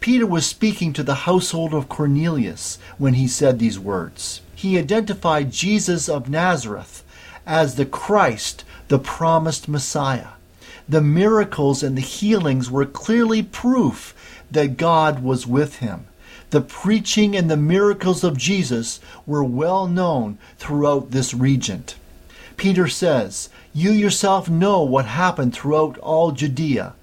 Peter 0.00 0.26
was 0.26 0.44
speaking 0.44 0.92
to 0.92 1.02
the 1.02 1.24
household 1.26 1.72
of 1.72 1.88
Cornelius 1.88 2.78
when 2.98 3.14
he 3.14 3.26
said 3.26 3.58
these 3.58 3.78
words. 3.78 4.42
He 4.54 4.78
identified 4.78 5.50
Jesus 5.50 6.08
of 6.08 6.28
Nazareth 6.28 7.02
as 7.46 7.74
the 7.74 7.86
Christ, 7.86 8.64
the 8.88 8.98
promised 8.98 9.68
Messiah. 9.68 10.28
The 10.88 11.00
miracles 11.00 11.82
and 11.82 11.96
the 11.96 12.02
healings 12.02 12.70
were 12.70 12.84
clearly 12.84 13.42
proof 13.42 14.14
that 14.50 14.76
God 14.76 15.22
was 15.22 15.46
with 15.46 15.76
him. 15.78 16.06
The 16.54 16.60
preaching 16.60 17.34
and 17.34 17.50
the 17.50 17.56
miracles 17.56 18.22
of 18.22 18.38
Jesus 18.38 19.00
were 19.26 19.42
well 19.42 19.88
known 19.88 20.38
throughout 20.56 21.10
this 21.10 21.34
region. 21.34 21.82
Peter 22.56 22.86
says, 22.86 23.48
You 23.72 23.90
yourself 23.90 24.48
know 24.48 24.80
what 24.84 25.06
happened 25.06 25.52
throughout 25.52 25.98
all 25.98 26.30
Judea, 26.30 26.94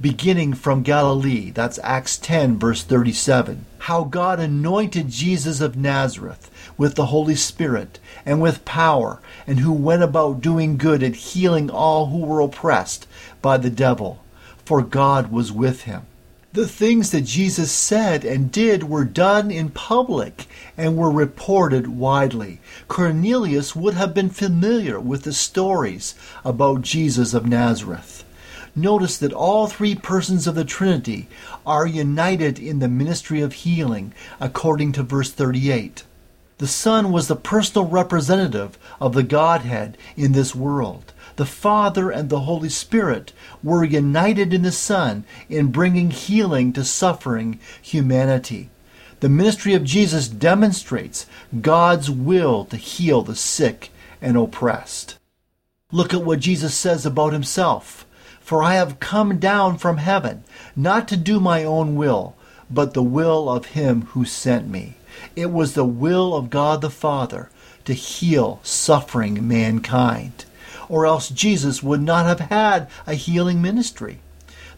beginning 0.00 0.54
from 0.54 0.82
Galilee. 0.82 1.50
That's 1.50 1.78
Acts 1.82 2.16
10, 2.16 2.58
verse 2.58 2.82
37. 2.84 3.66
How 3.80 4.04
God 4.04 4.40
anointed 4.40 5.10
Jesus 5.10 5.60
of 5.60 5.76
Nazareth 5.76 6.50
with 6.78 6.94
the 6.94 7.12
Holy 7.12 7.36
Spirit 7.36 7.98
and 8.24 8.40
with 8.40 8.64
power, 8.64 9.20
and 9.46 9.60
who 9.60 9.74
went 9.74 10.04
about 10.04 10.40
doing 10.40 10.78
good 10.78 11.02
and 11.02 11.14
healing 11.14 11.68
all 11.68 12.06
who 12.06 12.20
were 12.24 12.40
oppressed 12.40 13.06
by 13.42 13.58
the 13.58 13.68
devil, 13.68 14.24
for 14.64 14.80
God 14.80 15.30
was 15.30 15.52
with 15.52 15.82
him. 15.82 16.06
The 16.56 16.66
things 16.66 17.10
that 17.10 17.26
Jesus 17.26 17.70
said 17.70 18.24
and 18.24 18.50
did 18.50 18.84
were 18.84 19.04
done 19.04 19.50
in 19.50 19.68
public 19.68 20.46
and 20.74 20.96
were 20.96 21.10
reported 21.10 21.86
widely. 21.86 22.60
Cornelius 22.88 23.76
would 23.76 23.92
have 23.92 24.14
been 24.14 24.30
familiar 24.30 24.98
with 24.98 25.24
the 25.24 25.34
stories 25.34 26.14
about 26.46 26.80
Jesus 26.80 27.34
of 27.34 27.44
Nazareth. 27.44 28.24
Notice 28.74 29.18
that 29.18 29.34
all 29.34 29.66
three 29.66 29.94
persons 29.94 30.46
of 30.46 30.54
the 30.54 30.64
Trinity 30.64 31.28
are 31.66 31.86
united 31.86 32.58
in 32.58 32.78
the 32.78 32.88
ministry 32.88 33.42
of 33.42 33.52
healing, 33.52 34.14
according 34.40 34.92
to 34.92 35.02
verse 35.02 35.30
38. 35.30 36.04
The 36.56 36.66
Son 36.66 37.12
was 37.12 37.28
the 37.28 37.36
personal 37.36 37.86
representative 37.86 38.78
of 38.98 39.12
the 39.12 39.22
Godhead 39.22 39.98
in 40.16 40.32
this 40.32 40.54
world 40.54 41.12
the 41.36 41.46
Father 41.46 42.10
and 42.10 42.28
the 42.28 42.40
Holy 42.40 42.68
Spirit 42.68 43.32
were 43.62 43.84
united 43.84 44.52
in 44.52 44.62
the 44.62 44.72
Son 44.72 45.24
in 45.48 45.72
bringing 45.72 46.10
healing 46.10 46.72
to 46.72 46.84
suffering 46.84 47.60
humanity. 47.80 48.70
The 49.20 49.28
ministry 49.28 49.74
of 49.74 49.84
Jesus 49.84 50.28
demonstrates 50.28 51.26
God's 51.60 52.10
will 52.10 52.64
to 52.66 52.76
heal 52.76 53.22
the 53.22 53.36
sick 53.36 53.90
and 54.20 54.36
oppressed. 54.36 55.18
Look 55.92 56.12
at 56.12 56.24
what 56.24 56.40
Jesus 56.40 56.74
says 56.74 57.06
about 57.06 57.32
himself. 57.32 58.06
For 58.40 58.62
I 58.62 58.74
have 58.74 59.00
come 59.00 59.38
down 59.38 59.76
from 59.76 59.96
heaven, 59.96 60.44
not 60.76 61.08
to 61.08 61.16
do 61.16 61.40
my 61.40 61.64
own 61.64 61.96
will, 61.96 62.36
but 62.70 62.94
the 62.94 63.02
will 63.02 63.50
of 63.50 63.66
him 63.66 64.02
who 64.12 64.24
sent 64.24 64.68
me. 64.68 64.94
It 65.34 65.50
was 65.50 65.74
the 65.74 65.84
will 65.84 66.32
of 66.32 66.48
God 66.48 66.80
the 66.80 66.88
Father 66.88 67.50
to 67.86 67.92
heal 67.92 68.60
suffering 68.62 69.48
mankind, 69.48 70.44
or 70.88 71.06
else 71.06 71.28
Jesus 71.28 71.82
would 71.82 72.02
not 72.02 72.26
have 72.26 72.48
had 72.50 72.88
a 73.06 73.14
healing 73.14 73.60
ministry. 73.62 74.18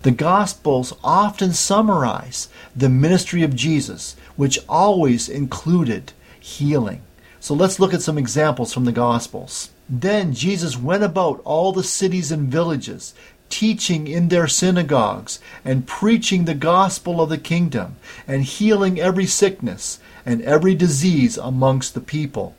The 0.02 0.10
Gospels 0.12 0.94
often 1.02 1.52
summarize 1.52 2.48
the 2.74 2.88
ministry 2.88 3.42
of 3.42 3.56
Jesus, 3.56 4.14
which 4.36 4.60
always 4.68 5.28
included 5.28 6.12
healing. 6.38 7.02
So 7.40 7.54
let's 7.54 7.80
look 7.80 7.92
at 7.92 8.02
some 8.02 8.18
examples 8.18 8.72
from 8.72 8.84
the 8.84 8.92
Gospels. 8.92 9.70
Then 9.88 10.34
Jesus 10.34 10.78
went 10.78 11.02
about 11.02 11.40
all 11.44 11.72
the 11.72 11.82
cities 11.82 12.30
and 12.30 12.48
villages, 12.48 13.14
teaching 13.48 14.06
in 14.06 14.28
their 14.28 14.46
synagogues, 14.46 15.40
and 15.64 15.86
preaching 15.86 16.44
the 16.44 16.54
gospel 16.54 17.20
of 17.20 17.30
the 17.30 17.38
kingdom, 17.38 17.96
and 18.26 18.42
healing 18.42 19.00
every 19.00 19.26
sickness 19.26 19.98
and 20.26 20.42
every 20.42 20.74
disease 20.74 21.38
amongst 21.38 21.94
the 21.94 22.00
people. 22.00 22.54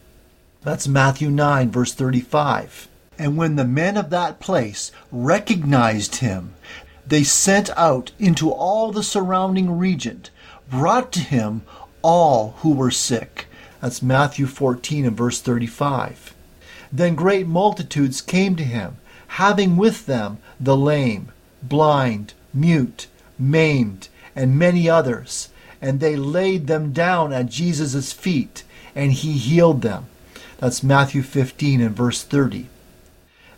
That's 0.62 0.88
Matthew 0.88 1.30
9, 1.30 1.70
verse 1.70 1.94
35. 1.94 2.88
And 3.20 3.36
when 3.36 3.58
the 3.58 3.66
men 3.66 3.98
of 3.98 4.10
that 4.12 4.40
place 4.40 4.94
recognized 5.12 6.16
him, 6.16 6.54
they 7.06 7.24
sent 7.24 7.70
out 7.78 8.12
into 8.18 8.50
all 8.50 8.94
the 8.94 9.04
surrounding 9.04 9.78
region, 9.78 10.24
brought 10.70 11.12
to 11.12 11.20
him 11.20 11.64
all 12.02 12.56
who 12.60 12.74
were 12.74 12.92
sick. 12.92 13.48
That's 13.82 14.02
Matthew 14.02 14.46
14 14.46 15.06
and 15.06 15.18
verse 15.18 15.42
35. 15.42 16.34
Then 16.94 17.16
great 17.16 17.46
multitudes 17.46 18.22
came 18.22 18.56
to 18.56 18.64
him, 18.64 18.98
having 19.28 19.76
with 19.76 20.06
them 20.06 20.38
the 20.58 20.78
lame, 20.78 21.34
blind, 21.62 22.34
mute, 22.54 23.08
maimed, 23.38 24.08
and 24.34 24.58
many 24.58 24.90
others, 24.90 25.50
and 25.82 26.00
they 26.00 26.16
laid 26.16 26.68
them 26.68 26.94
down 26.94 27.34
at 27.34 27.48
Jesus' 27.48 28.14
feet, 28.14 28.64
and 28.96 29.12
he 29.12 29.34
healed 29.34 29.82
them. 29.82 30.06
That's 30.60 30.84
Matthew 30.84 31.22
15 31.22 31.82
and 31.82 31.96
verse 31.96 32.24
30. 32.24 32.68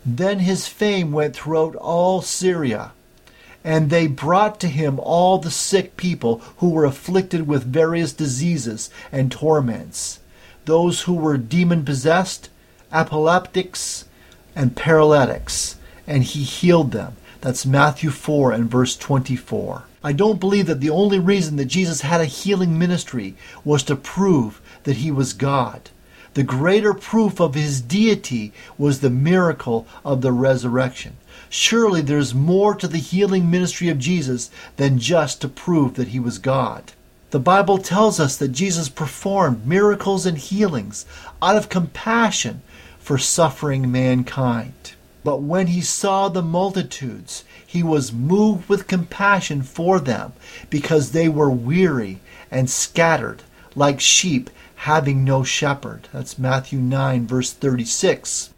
Then 0.04 0.40
his 0.40 0.66
fame 0.66 1.12
went 1.12 1.36
throughout 1.36 1.76
all 1.76 2.22
Syria, 2.22 2.92
and 3.62 3.88
they 3.88 4.08
brought 4.08 4.58
to 4.60 4.68
him 4.68 4.98
all 4.98 5.38
the 5.38 5.50
sick 5.50 5.96
people 5.96 6.42
who 6.58 6.70
were 6.70 6.84
afflicted 6.84 7.46
with 7.46 7.62
various 7.64 8.12
diseases 8.12 8.90
and 9.12 9.30
torments, 9.30 10.18
those 10.64 11.02
who 11.02 11.14
were 11.14 11.36
demon 11.38 11.84
possessed, 11.84 12.48
epileptics, 12.92 14.04
and 14.56 14.76
paralytics, 14.76 15.76
and 16.06 16.24
he 16.24 16.42
healed 16.42 16.90
them. 16.90 17.16
That's 17.40 17.64
Matthew 17.64 18.10
4 18.10 18.52
and 18.52 18.70
verse 18.70 18.96
24. 18.96 19.84
I 20.04 20.12
don't 20.12 20.40
believe 20.40 20.66
that 20.66 20.80
the 20.80 20.90
only 20.90 21.20
reason 21.20 21.56
that 21.56 21.66
Jesus 21.66 22.00
had 22.00 22.20
a 22.20 22.24
healing 22.24 22.76
ministry 22.76 23.36
was 23.64 23.84
to 23.84 23.94
prove 23.94 24.60
that 24.82 24.96
he 24.96 25.12
was 25.12 25.32
God. 25.32 25.90
The 26.34 26.42
greater 26.42 26.94
proof 26.94 27.40
of 27.40 27.54
his 27.54 27.80
deity 27.82 28.52
was 28.78 29.00
the 29.00 29.10
miracle 29.10 29.86
of 30.04 30.22
the 30.22 30.32
resurrection. 30.32 31.16
Surely 31.50 32.00
there's 32.00 32.34
more 32.34 32.74
to 32.74 32.88
the 32.88 32.98
healing 32.98 33.50
ministry 33.50 33.90
of 33.90 33.98
Jesus 33.98 34.50
than 34.76 34.98
just 34.98 35.42
to 35.42 35.48
prove 35.48 35.94
that 35.94 36.08
he 36.08 36.18
was 36.18 36.38
God. 36.38 36.92
The 37.30 37.38
Bible 37.38 37.78
tells 37.78 38.18
us 38.18 38.36
that 38.36 38.48
Jesus 38.48 38.88
performed 38.88 39.66
miracles 39.66 40.24
and 40.24 40.38
healings 40.38 41.04
out 41.42 41.56
of 41.56 41.68
compassion 41.68 42.62
for 42.98 43.18
suffering 43.18 43.92
mankind. 43.92 44.94
But 45.24 45.42
when 45.42 45.68
he 45.68 45.82
saw 45.82 46.28
the 46.28 46.42
multitudes, 46.42 47.44
he 47.66 47.82
was 47.82 48.12
moved 48.12 48.68
with 48.68 48.86
compassion 48.86 49.62
for 49.62 50.00
them, 50.00 50.32
because 50.68 51.12
they 51.12 51.28
were 51.28 51.50
weary 51.50 52.20
and 52.50 52.68
scattered, 52.68 53.42
like 53.74 54.00
sheep 54.00 54.50
having 54.82 55.22
no 55.22 55.44
shepherd. 55.44 56.08
That's 56.12 56.40
Matthew 56.40 56.80
9, 56.80 57.24
verse 57.24 57.52
36. 57.52 58.50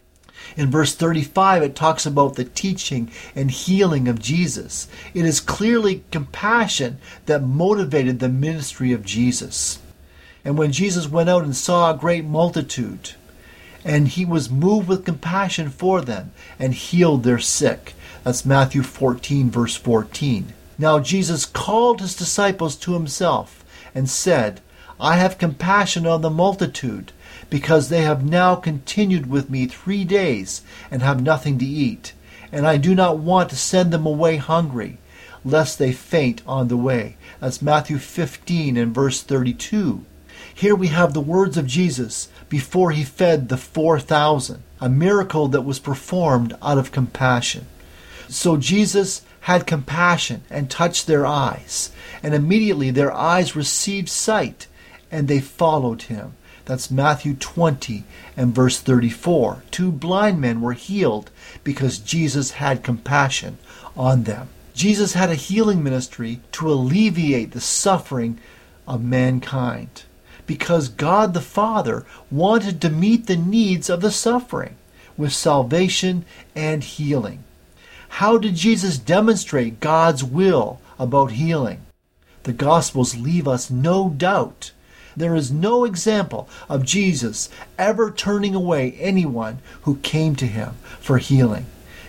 In 0.57 0.71
verse 0.71 0.95
35, 0.95 1.63
it 1.63 1.77
talks 1.77 2.07
about 2.07 2.37
the 2.37 2.45
teaching 2.45 3.11
and 3.35 3.51
healing 3.51 4.09
of 4.09 4.21
Jesus. 4.21 4.89
It 5.13 5.27
is 5.27 5.39
clearly 5.39 6.03
compassion 6.11 6.97
that 7.27 7.43
motivated 7.43 8.21
the 8.21 8.31
ministry 8.31 8.91
of 8.93 9.05
Jesus. 9.05 9.81
And 10.47 10.57
when 10.57 10.73
Jesus 10.73 11.09
went 11.09 11.29
out 11.29 11.45
and 11.45 11.55
saw 11.55 11.91
a 11.93 11.99
great 11.99 12.25
multitude, 12.25 13.11
and 13.85 14.09
he 14.09 14.25
was 14.25 14.49
moved 14.49 14.89
with 14.89 15.05
compassion 15.05 15.69
for 15.69 16.01
them 16.01 16.33
and 16.59 16.73
healed 16.73 17.23
their 17.23 17.39
sick. 17.39 17.93
That's 18.23 18.47
Matthew 18.47 18.83
14, 18.83 19.51
verse 19.51 19.77
14. 19.77 20.55
Now 20.79 21.01
Jesus 21.01 21.45
called 21.45 22.01
his 22.01 22.17
disciples 22.17 22.77
to 22.77 22.95
himself 22.95 23.63
and 23.95 24.09
said, 24.09 24.63
I 25.01 25.17
have 25.17 25.39
compassion 25.39 26.07
on 26.07 26.23
the 26.23 26.31
multitude, 26.31 27.13
because 27.51 27.89
they 27.89 28.03
have 28.03 28.25
now 28.25 28.55
continued 28.55 29.27
with 29.27 29.51
me 29.51 29.67
three 29.67 30.05
days 30.05 30.63
and 30.91 31.03
have 31.03 31.23
nothing 31.23 31.59
to 31.59 31.65
eat. 31.65 32.13
And 32.53 32.67
I 32.67 32.77
do 32.77 32.95
not 32.95 33.19
want 33.19 33.51
to 33.51 33.57
send 33.57 33.93
them 33.93 34.07
away 34.07 34.37
hungry, 34.37 34.99
lest 35.45 35.79
they 35.79 35.93
faint 35.93 36.43
on 36.47 36.69
the 36.69 36.77
way. 36.77 37.17
That's 37.41 37.61
Matthew 37.61 37.99
15 37.99 38.77
and 38.77 38.95
verse 38.95 39.23
32. 39.23 40.05
Here 40.55 40.75
we 40.75 40.89
have 40.89 41.13
the 41.13 41.21
words 41.21 41.57
of 41.57 41.67
Jesus 41.67 42.29
before 42.49 42.93
he 42.93 43.03
fed 43.03 43.49
the 43.49 43.57
4,000, 43.57 44.63
a 44.81 44.89
miracle 44.89 45.49
that 45.49 45.63
was 45.63 45.79
performed 45.81 46.57
out 46.63 46.79
of 46.79 46.93
compassion. 46.93 47.67
So 48.29 48.57
Jesus 48.57 49.23
had 49.41 49.67
compassion 49.67 50.43
and 50.49 50.71
touched 50.71 51.07
their 51.07 51.27
eyes, 51.27 51.91
and 52.23 52.35
immediately 52.35 52.91
their 52.91 53.13
eyes 53.13 53.57
received 53.57 54.09
sight, 54.09 54.67
and 55.11 55.29
they 55.29 55.41
followed 55.41 56.03
him. 56.03 56.35
That's 56.65 56.91
Matthew 56.91 57.35
20 57.35 58.05
and 58.37 58.55
verse 58.55 58.81
34. 58.81 59.65
Two 59.71 59.93
blind 59.93 60.41
men 60.41 60.61
were 60.61 60.73
healed 60.73 61.31
because 61.63 61.99
Jesus 61.99 62.53
had 62.53 62.83
compassion 62.83 63.59
on 63.97 64.25
them. 64.25 64.49
Jesus 64.75 65.13
had 65.13 65.31
a 65.31 65.35
healing 65.35 65.83
ministry 65.83 66.41
to 66.53 66.73
alleviate 66.73 67.53
the 67.53 67.61
suffering 67.61 68.39
of 68.89 69.05
mankind 69.05 70.05
because 70.47 70.89
God 70.89 71.33
the 71.33 71.41
Father 71.41 72.05
wanted 72.31 72.81
to 72.81 72.91
meet 72.91 73.27
the 73.27 73.37
needs 73.37 73.89
of 73.89 74.01
the 74.01 74.11
suffering 74.11 74.77
with 75.17 75.33
salvation 75.33 76.25
and 76.55 76.83
healing. 76.83 77.45
How 78.09 78.39
did 78.39 78.55
Jesus 78.55 78.99
demonstrate 78.99 79.81
God's 79.81 80.23
will 80.23 80.81
about 80.99 81.33
healing? 81.33 81.83
The 82.45 82.53
Gospels 82.53 83.17
leave 83.17 83.49
us 83.49 83.71
no 83.71 84.11
doubt. 84.11 84.73
There 85.17 85.35
is 85.35 85.51
no 85.51 85.85
example 85.85 86.49
of 86.69 86.85
Jesus 86.85 87.49
ever 87.79 88.11
turning 88.11 88.55
away 88.55 88.93
anyone 88.99 89.59
who 89.83 89.97
came 89.97 90.37
to 90.37 90.47
him 90.47 90.75
for 91.01 91.19
healing. 91.19 91.67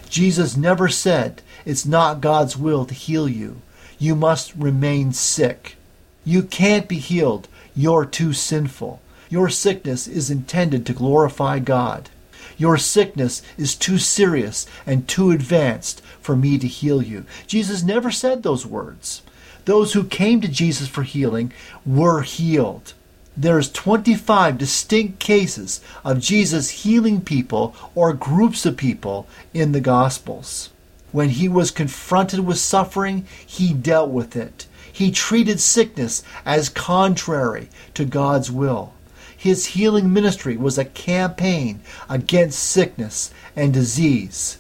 Jesus 0.10 0.56
never 0.58 0.90
said, 0.90 1.42
It's 1.66 1.86
not 1.86 2.22
God's 2.22 2.58
will 2.58 2.86
to 2.86 2.94
heal 2.94 3.28
you. 3.28 3.62
You 4.00 4.16
must 4.16 4.56
remain 4.56 5.14
sick. 5.14 5.76
You 6.24 6.44
can't 6.44 6.88
be 6.88 6.98
healed 6.98 7.48
you're 7.76 8.06
too 8.06 8.32
sinful. 8.32 9.02
Your 9.30 9.50
sickness 9.50 10.08
is 10.08 10.32
intended 10.32 10.86
to 10.86 10.94
glorify 10.94 11.60
God. 11.60 12.10
Your 12.58 12.78
sickness 12.78 13.42
is 13.58 13.76
too 13.76 13.98
serious 13.98 14.66
and 14.86 15.08
too 15.08 15.32
advanced 15.32 16.02
for 16.22 16.38
me 16.38 16.58
to 16.58 16.68
heal 16.68 17.02
you. 17.02 17.26
Jesus 17.48 17.84
never 17.84 18.12
said 18.12 18.44
those 18.44 18.66
words. 18.66 19.24
Those 19.66 19.94
who 19.94 20.04
came 20.04 20.42
to 20.42 20.48
Jesus 20.48 20.88
for 20.88 21.04
healing 21.04 21.52
were 21.86 22.22
healed. 22.22 22.94
There's 23.36 23.72
25 23.72 24.58
distinct 24.58 25.20
cases 25.20 25.82
of 26.06 26.22
Jesus 26.22 26.70
healing 26.70 27.20
people 27.20 27.76
or 27.94 28.14
groups 28.14 28.66
of 28.66 28.78
people 28.78 29.28
in 29.54 29.74
the 29.74 29.82
Gospels. 29.82 30.70
When 31.12 31.30
he 31.30 31.50
was 31.50 31.72
confronted 31.72 32.42
with 32.42 32.60
suffering, 32.60 33.26
he 33.46 33.74
dealt 33.74 34.10
with 34.10 34.36
it. 34.36 34.68
He 34.92 35.12
treated 35.12 35.60
sickness 35.60 36.24
as 36.46 36.70
contrary 36.70 37.70
to 37.96 38.06
God's 38.06 38.50
will. 38.50 38.94
His 39.36 39.68
healing 39.68 40.14
ministry 40.14 40.56
was 40.56 40.78
a 40.78 40.86
campaign 40.86 41.82
against 42.10 42.60
sickness 42.60 43.34
and 43.56 43.74
disease. 43.74 44.60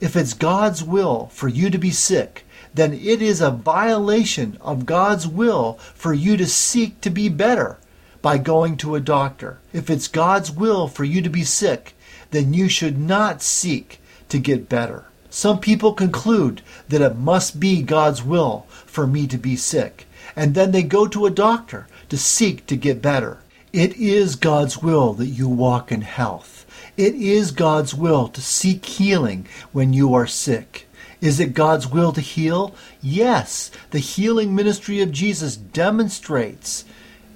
If 0.00 0.16
it's 0.16 0.32
God's 0.32 0.82
will 0.82 1.26
for 1.32 1.48
you 1.48 1.70
to 1.70 1.78
be 1.78 1.90
sick, 1.90 2.44
then 2.74 2.92
it 2.92 3.22
is 3.22 3.40
a 3.40 3.50
violation 3.50 4.58
of 4.60 4.84
God's 4.86 5.26
will 5.26 5.74
for 5.94 6.12
you 6.12 6.36
to 6.36 6.46
seek 6.46 7.00
to 7.00 7.10
be 7.10 7.28
better 7.28 7.78
by 8.20 8.38
going 8.38 8.76
to 8.78 8.94
a 8.94 9.00
doctor. 9.00 9.58
If 9.72 9.88
it's 9.88 10.08
God's 10.08 10.50
will 10.50 10.88
for 10.88 11.04
you 11.04 11.22
to 11.22 11.30
be 11.30 11.44
sick, 11.44 11.94
then 12.30 12.52
you 12.52 12.68
should 12.68 12.98
not 12.98 13.42
seek 13.42 14.00
to 14.28 14.38
get 14.38 14.68
better. 14.68 15.04
Some 15.30 15.60
people 15.60 15.92
conclude 15.92 16.62
that 16.88 17.00
it 17.00 17.16
must 17.16 17.60
be 17.60 17.82
God's 17.82 18.22
will 18.22 18.66
for 18.70 19.06
me 19.06 19.26
to 19.26 19.38
be 19.38 19.56
sick, 19.56 20.06
and 20.34 20.54
then 20.54 20.72
they 20.72 20.82
go 20.82 21.06
to 21.06 21.26
a 21.26 21.30
doctor 21.30 21.86
to 22.08 22.16
seek 22.16 22.66
to 22.66 22.76
get 22.76 23.02
better. 23.02 23.38
It 23.72 23.96
is 23.96 24.36
God's 24.36 24.78
will 24.78 25.12
that 25.14 25.26
you 25.26 25.48
walk 25.48 25.90
in 25.90 26.02
health. 26.02 26.64
It 26.96 27.14
is 27.16 27.50
God's 27.50 27.94
will 27.94 28.28
to 28.28 28.40
seek 28.40 28.84
healing 28.84 29.46
when 29.72 29.92
you 29.92 30.14
are 30.14 30.28
sick. 30.28 30.83
Is 31.24 31.40
it 31.40 31.54
God's 31.54 31.86
will 31.86 32.12
to 32.12 32.20
heal? 32.20 32.74
Yes, 33.00 33.70
the 33.92 33.98
healing 33.98 34.54
ministry 34.54 35.00
of 35.00 35.10
Jesus 35.10 35.56
demonstrates 35.56 36.84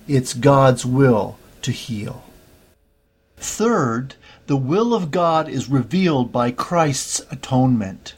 it's 0.06 0.34
God's 0.34 0.84
will 0.84 1.38
to 1.62 1.72
heal. 1.72 2.22
Third, 3.38 4.16
the 4.46 4.58
will 4.58 4.92
of 4.92 5.10
God 5.10 5.48
is 5.48 5.70
revealed 5.70 6.30
by 6.30 6.50
Christ's 6.50 7.22
atonement. 7.30 8.12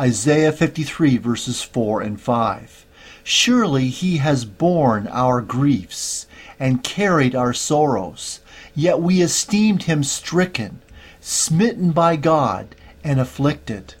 Isaiah 0.00 0.52
53 0.52 1.18
verses 1.18 1.62
4 1.62 2.00
and 2.00 2.18
5. 2.18 2.86
Surely 3.22 3.90
he 3.90 4.16
has 4.16 4.46
borne 4.46 5.06
our 5.08 5.42
griefs 5.42 6.26
and 6.58 6.82
carried 6.82 7.34
our 7.34 7.52
sorrows, 7.52 8.40
yet 8.74 9.02
we 9.02 9.20
esteemed 9.20 9.82
him 9.82 10.02
stricken, 10.02 10.80
smitten 11.20 11.92
by 11.92 12.16
God, 12.16 12.74
and 13.04 13.20
afflicted. 13.20 13.94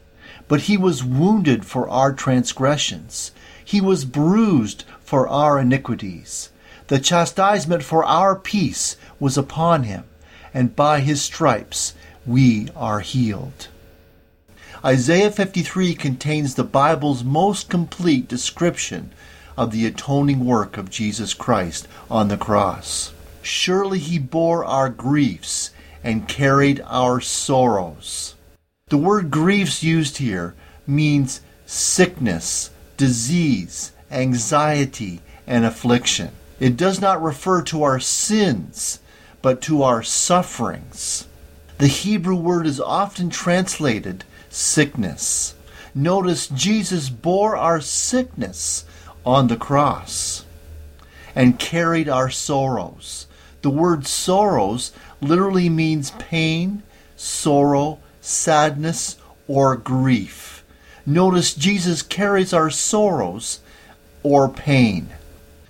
But 0.48 0.62
he 0.62 0.76
was 0.76 1.04
wounded 1.04 1.64
for 1.64 1.88
our 1.88 2.12
transgressions, 2.12 3.32
he 3.62 3.80
was 3.80 4.04
bruised 4.04 4.84
for 5.04 5.28
our 5.28 5.58
iniquities. 5.58 6.50
The 6.88 6.98
chastisement 6.98 7.82
for 7.82 8.02
our 8.04 8.34
peace 8.34 8.96
was 9.20 9.36
upon 9.36 9.82
him, 9.82 10.04
and 10.54 10.74
by 10.74 11.00
his 11.00 11.20
stripes 11.20 11.92
we 12.26 12.68
are 12.74 13.00
healed. 13.00 13.68
Isaiah 14.84 15.30
53 15.30 15.94
contains 15.94 16.54
the 16.54 16.64
Bible's 16.64 17.24
most 17.24 17.68
complete 17.68 18.28
description 18.28 19.12
of 19.56 19.72
the 19.72 19.84
atoning 19.86 20.46
work 20.46 20.78
of 20.78 20.88
Jesus 20.88 21.34
Christ 21.34 21.88
on 22.10 22.28
the 22.28 22.36
cross. 22.36 23.12
Surely 23.42 23.98
he 23.98 24.18
bore 24.18 24.64
our 24.64 24.88
griefs 24.88 25.72
and 26.04 26.28
carried 26.28 26.80
our 26.86 27.20
sorrows. 27.20 28.36
The 28.88 28.98
word 28.98 29.30
griefs 29.30 29.82
used 29.82 30.18
here 30.18 30.54
means 30.86 31.40
sickness, 31.66 32.70
disease, 32.96 33.92
anxiety, 34.10 35.20
and 35.46 35.64
affliction. 35.64 36.30
It 36.58 36.76
does 36.76 37.00
not 37.00 37.22
refer 37.22 37.62
to 37.62 37.82
our 37.82 38.00
sins, 38.00 39.00
but 39.42 39.60
to 39.62 39.82
our 39.82 40.02
sufferings. 40.02 41.26
The 41.78 41.86
Hebrew 41.86 42.34
word 42.34 42.66
is 42.66 42.80
often 42.80 43.30
translated 43.30 44.24
sickness. 44.48 45.54
Notice 45.94 46.48
Jesus 46.48 47.10
bore 47.10 47.56
our 47.56 47.80
sickness 47.80 48.84
on 49.24 49.48
the 49.48 49.56
cross 49.56 50.44
and 51.34 51.58
carried 51.58 52.08
our 52.08 52.30
sorrows. 52.30 53.26
The 53.62 53.70
word 53.70 54.06
sorrows 54.06 54.92
literally 55.20 55.68
means 55.68 56.12
pain, 56.12 56.82
sorrow, 57.16 57.98
sadness, 58.28 59.16
or 59.46 59.76
grief. 59.76 60.62
Notice 61.06 61.54
Jesus 61.54 62.02
carries 62.02 62.52
our 62.52 62.68
sorrows 62.68 63.60
or 64.22 64.48
pain. 64.48 65.08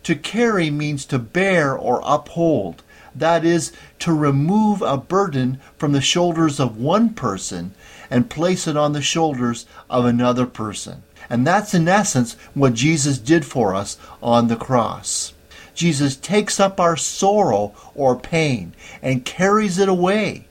To 0.02 0.16
carry 0.16 0.68
means 0.70 1.04
to 1.06 1.18
bear 1.18 1.76
or 1.76 2.02
uphold. 2.04 2.82
That 3.14 3.44
is, 3.44 3.72
to 4.00 4.12
remove 4.12 4.82
a 4.82 4.96
burden 4.96 5.60
from 5.76 5.92
the 5.92 6.00
shoulders 6.00 6.58
of 6.58 6.76
one 6.76 7.10
person 7.10 7.72
and 8.10 8.30
place 8.30 8.66
it 8.66 8.76
on 8.76 8.92
the 8.92 9.02
shoulders 9.02 9.66
of 9.88 10.04
another 10.04 10.46
person. 10.46 11.02
And 11.30 11.46
that's 11.46 11.74
in 11.74 11.86
essence 11.86 12.34
what 12.54 12.74
Jesus 12.74 13.18
did 13.18 13.44
for 13.44 13.74
us 13.74 13.98
on 14.22 14.48
the 14.48 14.56
cross. 14.56 15.34
Jesus 15.74 16.16
takes 16.16 16.58
up 16.58 16.80
our 16.80 16.96
sorrow 16.96 17.72
or 17.94 18.18
pain 18.18 18.72
and 19.00 19.24
carries 19.24 19.78
it 19.78 19.88
away. 19.88 20.47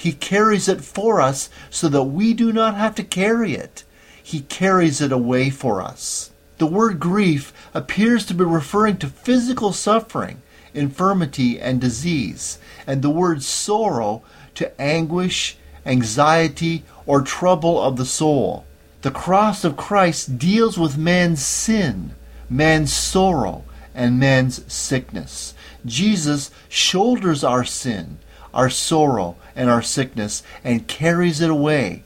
He 0.00 0.12
carries 0.12 0.66
it 0.66 0.80
for 0.80 1.20
us 1.20 1.50
so 1.68 1.86
that 1.90 2.04
we 2.04 2.32
do 2.32 2.54
not 2.54 2.74
have 2.74 2.94
to 2.94 3.04
carry 3.04 3.52
it. 3.52 3.84
He 4.22 4.40
carries 4.40 5.02
it 5.02 5.12
away 5.12 5.50
for 5.50 5.82
us. 5.82 6.30
The 6.56 6.64
word 6.64 6.98
grief 6.98 7.52
appears 7.74 8.24
to 8.24 8.34
be 8.34 8.44
referring 8.44 8.96
to 8.96 9.08
physical 9.08 9.74
suffering, 9.74 10.40
infirmity, 10.72 11.60
and 11.60 11.82
disease, 11.82 12.58
and 12.86 13.02
the 13.02 13.10
word 13.10 13.42
sorrow 13.42 14.22
to 14.54 14.80
anguish, 14.80 15.58
anxiety, 15.84 16.82
or 17.04 17.20
trouble 17.20 17.78
of 17.78 17.98
the 17.98 18.06
soul. 18.06 18.64
The 19.02 19.10
cross 19.10 19.64
of 19.64 19.76
Christ 19.76 20.38
deals 20.38 20.78
with 20.78 20.96
man's 20.96 21.44
sin, 21.44 22.14
man's 22.48 22.90
sorrow, 22.90 23.64
and 23.94 24.18
man's 24.18 24.64
sickness. 24.72 25.52
Jesus 25.84 26.50
shoulders 26.70 27.44
our 27.44 27.64
sin, 27.64 28.18
our 28.52 28.70
sorrow, 28.70 29.36
and 29.54 29.68
our 29.70 29.82
sickness, 29.82 30.42
and 30.64 30.88
carries 30.88 31.40
it 31.40 31.50
away. 31.50 32.02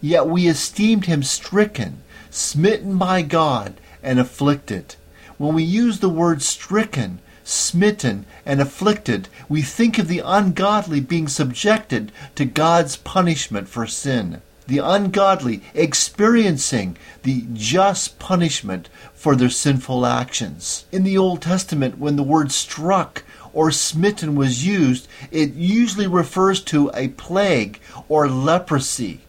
Yet 0.00 0.26
we 0.26 0.48
esteemed 0.48 1.06
him 1.06 1.22
stricken, 1.22 2.02
smitten 2.30 2.98
by 2.98 3.22
God, 3.22 3.74
and 4.02 4.18
afflicted. 4.18 4.96
When 5.38 5.54
we 5.54 5.62
use 5.62 6.00
the 6.00 6.08
word 6.08 6.42
stricken, 6.42 7.20
smitten, 7.44 8.26
and 8.46 8.60
afflicted, 8.60 9.28
we 9.48 9.62
think 9.62 9.98
of 9.98 10.08
the 10.08 10.22
ungodly 10.24 11.00
being 11.00 11.28
subjected 11.28 12.12
to 12.34 12.44
God's 12.44 12.96
punishment 12.96 13.68
for 13.68 13.86
sin 13.86 14.42
the 14.66 14.78
ungodly 14.78 15.60
experiencing 15.74 16.96
the 17.24 17.44
just 17.52 18.18
punishment 18.18 18.88
for 19.12 19.34
their 19.34 19.50
sinful 19.50 20.06
actions. 20.06 20.84
In 20.92 21.02
the 21.02 21.18
Old 21.18 21.42
Testament, 21.42 21.98
when 21.98 22.16
the 22.16 22.22
word 22.22 22.52
struck 22.52 23.24
or 23.52 23.70
smitten 23.70 24.34
was 24.34 24.66
used, 24.66 25.08
it 25.30 25.54
usually 25.54 26.06
refers 26.06 26.60
to 26.62 26.90
a 26.94 27.08
plague 27.08 27.80
or 28.08 28.28
leprosy, 28.28 29.20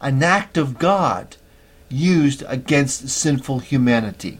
an 0.00 0.22
act 0.22 0.56
of 0.56 0.78
God 0.78 1.36
used 1.88 2.42
against 2.46 3.08
sinful 3.08 3.60
humanity. 3.60 4.38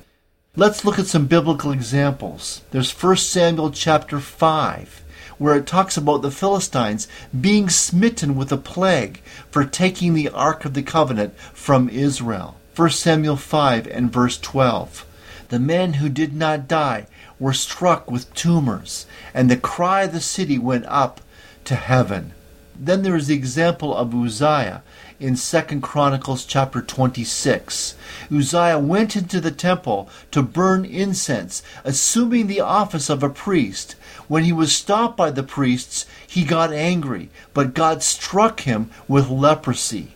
Let's 0.57 0.85
look 0.85 0.99
at 0.99 1.07
some 1.07 1.27
biblical 1.27 1.73
examples. 1.73 2.63
There's 2.71 2.93
1 2.93 3.17
Samuel 3.17 3.71
chapter 3.71 4.21
5 4.21 5.05
where 5.39 5.57
it 5.57 5.67
talks 5.67 5.97
about 5.97 6.21
the 6.21 6.31
Philistines 6.31 7.09
being 7.41 7.71
smitten 7.71 8.37
with 8.37 8.53
a 8.53 8.59
plague 8.59 9.23
for 9.51 9.65
taking 9.65 10.13
the 10.13 10.29
Ark 10.29 10.67
of 10.67 10.75
the 10.75 10.83
Covenant 10.83 11.35
from 11.55 11.89
Israel. 11.89 12.57
1 12.77 12.91
Samuel 12.91 13.37
5 13.37 13.87
and 13.87 14.13
verse 14.13 14.37
12. 14.39 15.07
The 15.49 15.59
men 15.59 15.95
who 15.95 16.11
did 16.11 16.37
not 16.37 16.69
die 16.69 17.07
were 17.41 17.53
struck 17.53 18.09
with 18.11 18.33
tumors, 18.35 19.07
and 19.35 19.51
the 19.51 19.57
cry 19.57 20.03
of 20.03 20.13
the 20.13 20.21
city 20.21 20.59
went 20.59 20.85
up 20.87 21.21
to 21.65 21.75
heaven. 21.75 22.33
Then 22.79 23.03
there 23.03 23.17
is 23.17 23.27
the 23.27 23.35
example 23.35 23.97
of 23.97 24.15
Uzziah 24.15 24.83
in 25.19 25.37
2 25.37 25.81
Chronicles 25.81 26.45
chapter 26.45 26.81
26. 26.81 27.95
Uzziah 28.31 28.79
went 28.79 29.17
into 29.17 29.41
the 29.41 29.51
temple 29.51 30.09
to 30.31 30.43
burn 30.43 30.85
incense, 30.85 31.63
assuming 31.85 32.47
the 32.47 32.61
office 32.61 33.11
of 33.11 33.23
a 33.23 33.29
priest, 33.29 33.97
when 34.29 34.45
he 34.45 34.53
was 34.53 34.73
stopped 34.75 35.17
by 35.17 35.31
the 35.31 35.43
priests, 35.43 36.07
he 36.27 36.45
got 36.45 36.73
angry, 36.73 37.29
but 37.53 37.75
God 37.75 38.03
struck 38.03 38.61
him 38.61 38.91
with 39.09 39.29
leprosy. 39.29 40.15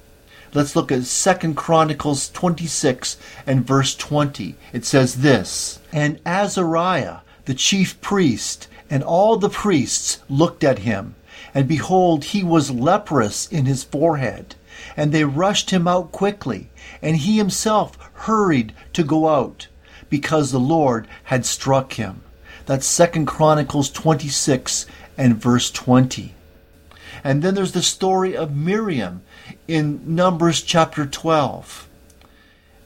Let's 0.54 0.76
look 0.76 0.92
at 0.92 1.04
2 1.04 1.54
Chronicles 1.54 2.30
26 2.30 3.16
and 3.44 3.66
verse 3.66 3.96
20. 3.96 4.54
It 4.72 4.84
says 4.84 5.16
this 5.16 5.80
And 5.92 6.20
Azariah, 6.24 7.18
the 7.44 7.54
chief 7.54 8.00
priest, 8.00 8.68
and 8.88 9.02
all 9.02 9.36
the 9.36 9.48
priests 9.48 10.20
looked 10.28 10.62
at 10.62 10.80
him, 10.80 11.16
and 11.52 11.66
behold, 11.66 12.26
he 12.26 12.44
was 12.44 12.70
leprous 12.70 13.48
in 13.48 13.66
his 13.66 13.82
forehead. 13.82 14.54
And 14.96 15.10
they 15.10 15.24
rushed 15.24 15.70
him 15.70 15.88
out 15.88 16.12
quickly, 16.12 16.70
and 17.02 17.16
he 17.16 17.36
himself 17.36 17.98
hurried 18.12 18.72
to 18.92 19.02
go 19.02 19.28
out, 19.28 19.66
because 20.08 20.52
the 20.52 20.60
Lord 20.60 21.08
had 21.24 21.44
struck 21.44 21.94
him. 21.94 22.22
That's 22.66 22.86
Second 22.86 23.26
Chronicles 23.26 23.90
26 23.90 24.86
and 25.18 25.36
verse 25.36 25.72
20. 25.72 26.32
And 27.24 27.40
then 27.40 27.54
there's 27.54 27.72
the 27.72 27.82
story 27.82 28.36
of 28.36 28.54
Miriam 28.54 29.22
in 29.66 30.14
Numbers 30.14 30.60
chapter 30.60 31.06
12. 31.06 31.88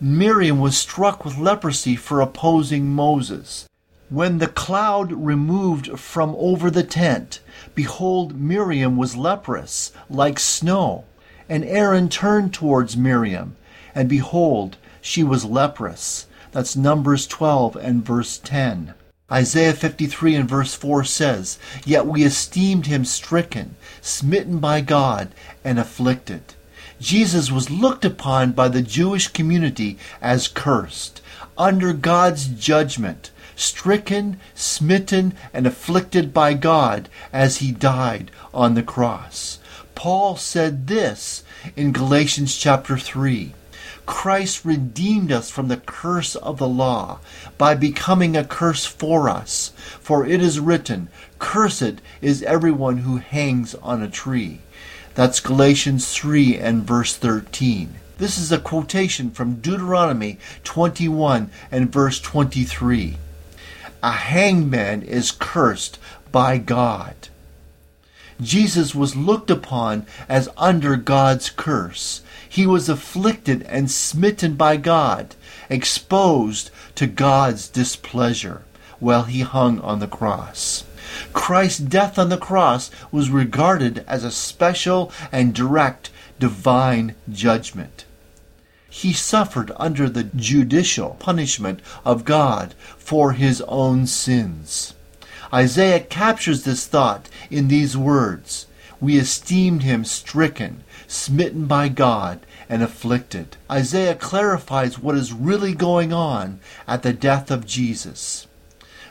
Miriam 0.01 0.61
was 0.61 0.79
struck 0.79 1.25
with 1.25 1.39
leprosy 1.39 1.97
for 1.97 2.21
opposing 2.21 2.89
Moses. 2.89 3.69
When 4.11 4.39
the 4.39 4.47
cloud 4.47 5.11
removed 5.11 5.99
from 5.99 6.37
over 6.39 6.71
the 6.71 6.85
tent, 6.85 7.41
behold, 7.75 8.41
Miriam 8.41 8.97
was 8.97 9.17
leprous, 9.17 9.93
like 10.09 10.39
snow. 10.39 11.05
And 11.49 11.65
Aaron 11.65 12.09
turned 12.09 12.55
towards 12.55 12.97
Miriam, 12.97 13.57
and 13.93 14.09
behold, 14.09 14.77
she 15.01 15.25
was 15.25 15.45
leprous. 15.45 16.27
That's 16.53 16.77
Numbers 16.77 17.27
12 17.27 17.75
and 17.75 18.05
verse 18.05 18.39
10. 18.39 18.95
Isaiah 19.31 19.75
53 19.75 20.37
and 20.37 20.49
verse 20.49 20.75
4 20.75 21.05
says, 21.05 21.59
Yet 21.85 22.07
we 22.07 22.25
esteemed 22.25 22.87
him 22.87 23.05
stricken, 23.05 23.77
smitten 24.01 24.59
by 24.59 24.81
God, 24.81 25.29
and 25.63 25.79
afflicted. 25.79 26.55
Jesus 26.99 27.51
was 27.51 27.69
looked 27.69 28.07
upon 28.07 28.53
by 28.53 28.69
the 28.69 28.81
Jewish 28.81 29.29
community 29.29 29.99
as 30.23 30.49
cursed, 30.49 31.21
under 31.59 31.93
God's 31.93 32.47
judgment, 32.47 33.31
stricken, 33.55 34.41
smitten, 34.55 35.35
and 35.53 35.67
afflicted 35.67 36.33
by 36.33 36.55
God 36.55 37.11
as 37.31 37.59
he 37.59 37.71
died 37.71 38.31
on 38.55 38.75
the 38.75 38.83
cross. 38.83 39.59
Paul 39.95 40.37
said 40.37 40.87
this 40.87 41.43
in 41.77 41.93
Galatians 41.93 42.57
chapter 42.57 42.97
3. 42.97 43.53
Christ 44.09 44.65
redeemed 44.65 45.31
us 45.31 45.51
from 45.51 45.69
the 45.69 45.77
curse 45.77 46.35
of 46.35 46.57
the 46.57 46.67
law 46.67 47.21
by 47.59 47.75
becoming 47.75 48.37
a 48.37 48.43
curse 48.43 48.87
for 48.87 49.29
us. 49.29 49.73
For 50.01 50.25
it 50.25 50.41
is 50.41 50.59
written, 50.59 51.09
Cursed 51.39 52.01
is 52.23 52.43
everyone 52.43 52.99
who 52.99 53.19
hangs 53.19 53.75
on 53.77 54.03
a 54.03 54.09
tree. 54.09 54.63
That's 55.15 55.41
Galatians 55.41 56.11
3 56.11 56.57
and 56.57 56.85
verse 56.85 57.15
13. 57.17 57.97
This 58.17 58.39
is 58.39 58.51
a 58.51 58.59
quotation 58.59 59.31
from 59.31 59.57
Deuteronomy 59.57 60.39
21 60.65 61.51
and 61.71 61.93
verse 61.93 62.19
23. 62.19 63.19
A 64.03 64.11
hangman 64.11 65.03
is 65.03 65.31
cursed 65.31 65.99
by 66.33 66.57
God. 66.57 67.15
Jesus 68.41 68.95
was 68.95 69.17
looked 69.17 69.51
upon 69.51 70.07
as 70.29 70.49
under 70.57 70.97
God's 70.97 71.51
curse. 71.51 72.23
He 72.49 72.67
was 72.67 72.89
afflicted 72.89 73.63
and 73.65 73.91
smitten 73.91 74.55
by 74.55 74.77
God, 74.77 75.35
exposed 75.69 76.71
to 76.95 77.07
God's 77.07 77.69
displeasure 77.69 78.63
while 79.01 79.25
he 79.25 79.41
hung 79.41 79.81
on 79.81 79.99
the 79.99 80.07
cross. 80.07 80.85
Christ's 81.33 81.81
death 81.81 82.19
on 82.19 82.29
the 82.29 82.37
cross 82.37 82.91
was 83.11 83.31
regarded 83.31 84.05
as 84.07 84.25
a 84.25 84.31
special 84.31 85.13
and 85.33 85.55
direct 85.55 86.11
divine 86.39 87.15
judgment. 87.31 88.05
He 88.89 89.13
suffered 89.13 89.73
under 89.77 90.09
the 90.09 90.25
judicial 90.25 91.17
punishment 91.19 91.81
of 92.05 92.25
God 92.25 92.75
for 92.97 93.33
his 93.33 93.61
own 93.63 94.07
sins. 94.07 94.95
Isaiah 95.53 96.01
captures 96.01 96.65
this 96.65 96.87
thought 96.87 97.31
in 97.51 97.69
these 97.69 97.97
words 97.97 98.67
We 99.01 99.17
esteemed 99.17 99.83
him 99.83 100.05
stricken, 100.05 100.85
smitten 101.07 101.65
by 101.65 101.89
God, 101.89 102.41
and 102.69 102.83
afflicted. 102.83 103.57
Isaiah 103.71 104.15
clarifies 104.15 104.99
what 104.99 105.17
is 105.17 105.33
really 105.33 105.75
going 105.75 106.13
on 106.13 106.61
at 106.87 107.03
the 107.03 107.15
death 107.15 107.51
of 107.51 107.67
Jesus. 107.67 108.47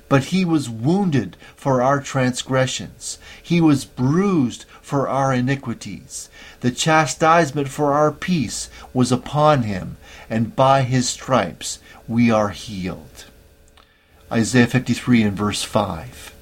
But 0.10 0.26
he 0.26 0.46
was 0.46 0.70
wounded 0.70 1.38
for 1.56 1.82
our 1.82 2.00
transgressions, 2.00 3.18
he 3.42 3.60
was 3.60 3.84
bruised 3.84 4.66
for 4.80 5.08
our 5.08 5.34
iniquities. 5.34 6.30
The 6.60 6.72
chastisement 6.72 7.68
for 7.68 7.94
our 7.94 8.12
peace 8.12 8.70
was 8.94 9.12
upon 9.12 9.64
him, 9.64 9.98
and 10.30 10.56
by 10.56 10.84
his 10.84 11.10
stripes 11.10 11.80
we 12.08 12.30
are 12.30 12.50
healed. 12.50 13.26
Isaiah 14.32 14.68
53 14.68 15.24
and 15.24 15.38
verse 15.38 15.64
5. 15.64 16.36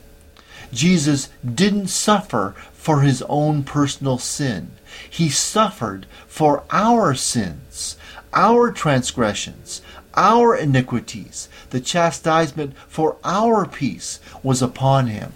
Jesus 0.74 1.30
didn't 1.44 1.88
suffer 1.88 2.56
for 2.74 3.02
his 3.02 3.22
own 3.30 3.64
personal 3.64 4.18
sin. 4.18 4.72
He 5.10 5.30
suffered 5.30 6.08
for 6.28 6.64
our 6.72 7.14
sins, 7.14 7.98
our 8.34 8.72
transgressions, 8.72 9.82
our 10.16 10.56
iniquities. 10.56 11.48
The 11.70 11.80
chastisement 11.80 12.76
for 12.88 13.18
our 13.24 13.68
peace 13.68 14.20
was 14.42 14.62
upon 14.62 15.08
him. 15.08 15.34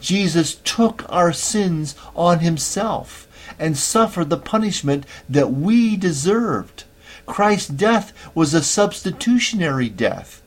Jesus 0.00 0.54
took 0.56 1.04
our 1.08 1.32
sins 1.32 1.94
on 2.14 2.38
himself 2.38 3.26
and 3.58 3.76
suffered 3.76 4.30
the 4.30 4.38
punishment 4.38 5.04
that 5.28 5.52
we 5.52 5.96
deserved. 5.96 6.84
Christ's 7.26 7.68
death 7.68 8.12
was 8.34 8.54
a 8.54 8.62
substitutionary 8.62 9.88
death. 9.88 10.42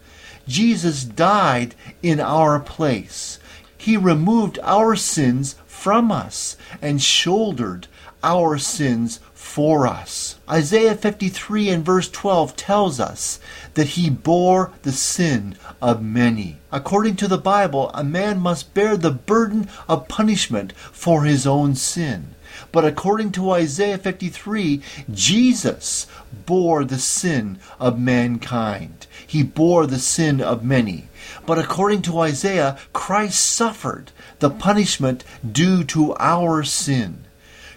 Jesus 0.47 1.03
died 1.03 1.75
in 2.01 2.19
our 2.19 2.59
place. 2.59 3.39
He 3.77 3.97
removed 3.97 4.59
our 4.63 4.95
sins 4.95 5.55
from 5.67 6.11
us 6.11 6.55
and 6.81 7.01
shouldered 7.01 7.87
our 8.23 8.57
sins 8.57 9.19
for 9.33 9.85
us. 9.85 10.37
Isaiah 10.49 10.95
53 10.95 11.69
and 11.69 11.85
verse 11.85 12.09
12 12.09 12.55
tells 12.55 12.99
us 12.99 13.39
that 13.73 13.89
he 13.89 14.09
bore 14.09 14.71
the 14.83 14.93
sin 14.93 15.57
of 15.81 16.01
many. 16.01 16.57
According 16.71 17.17
to 17.17 17.27
the 17.27 17.37
Bible, 17.37 17.91
a 17.93 18.03
man 18.03 18.39
must 18.39 18.73
bear 18.73 18.95
the 18.95 19.11
burden 19.11 19.67
of 19.89 20.07
punishment 20.07 20.71
for 20.73 21.25
his 21.25 21.45
own 21.45 21.75
sin. 21.75 22.35
But 22.73 22.85
according 22.85 23.31
to 23.33 23.51
Isaiah 23.51 23.99
53, 23.99 24.81
Jesus 25.11 26.07
bore 26.47 26.83
the 26.83 26.97
sin 26.97 27.59
of 27.79 27.99
mankind. 27.99 29.05
He 29.27 29.43
bore 29.43 29.85
the 29.85 29.99
sin 29.99 30.41
of 30.41 30.65
many. 30.65 31.07
But 31.45 31.59
according 31.59 32.01
to 32.01 32.19
Isaiah, 32.19 32.79
Christ 32.91 33.39
suffered 33.39 34.11
the 34.39 34.49
punishment 34.49 35.23
due 35.49 35.83
to 35.85 36.15
our 36.17 36.63
sin. 36.63 37.22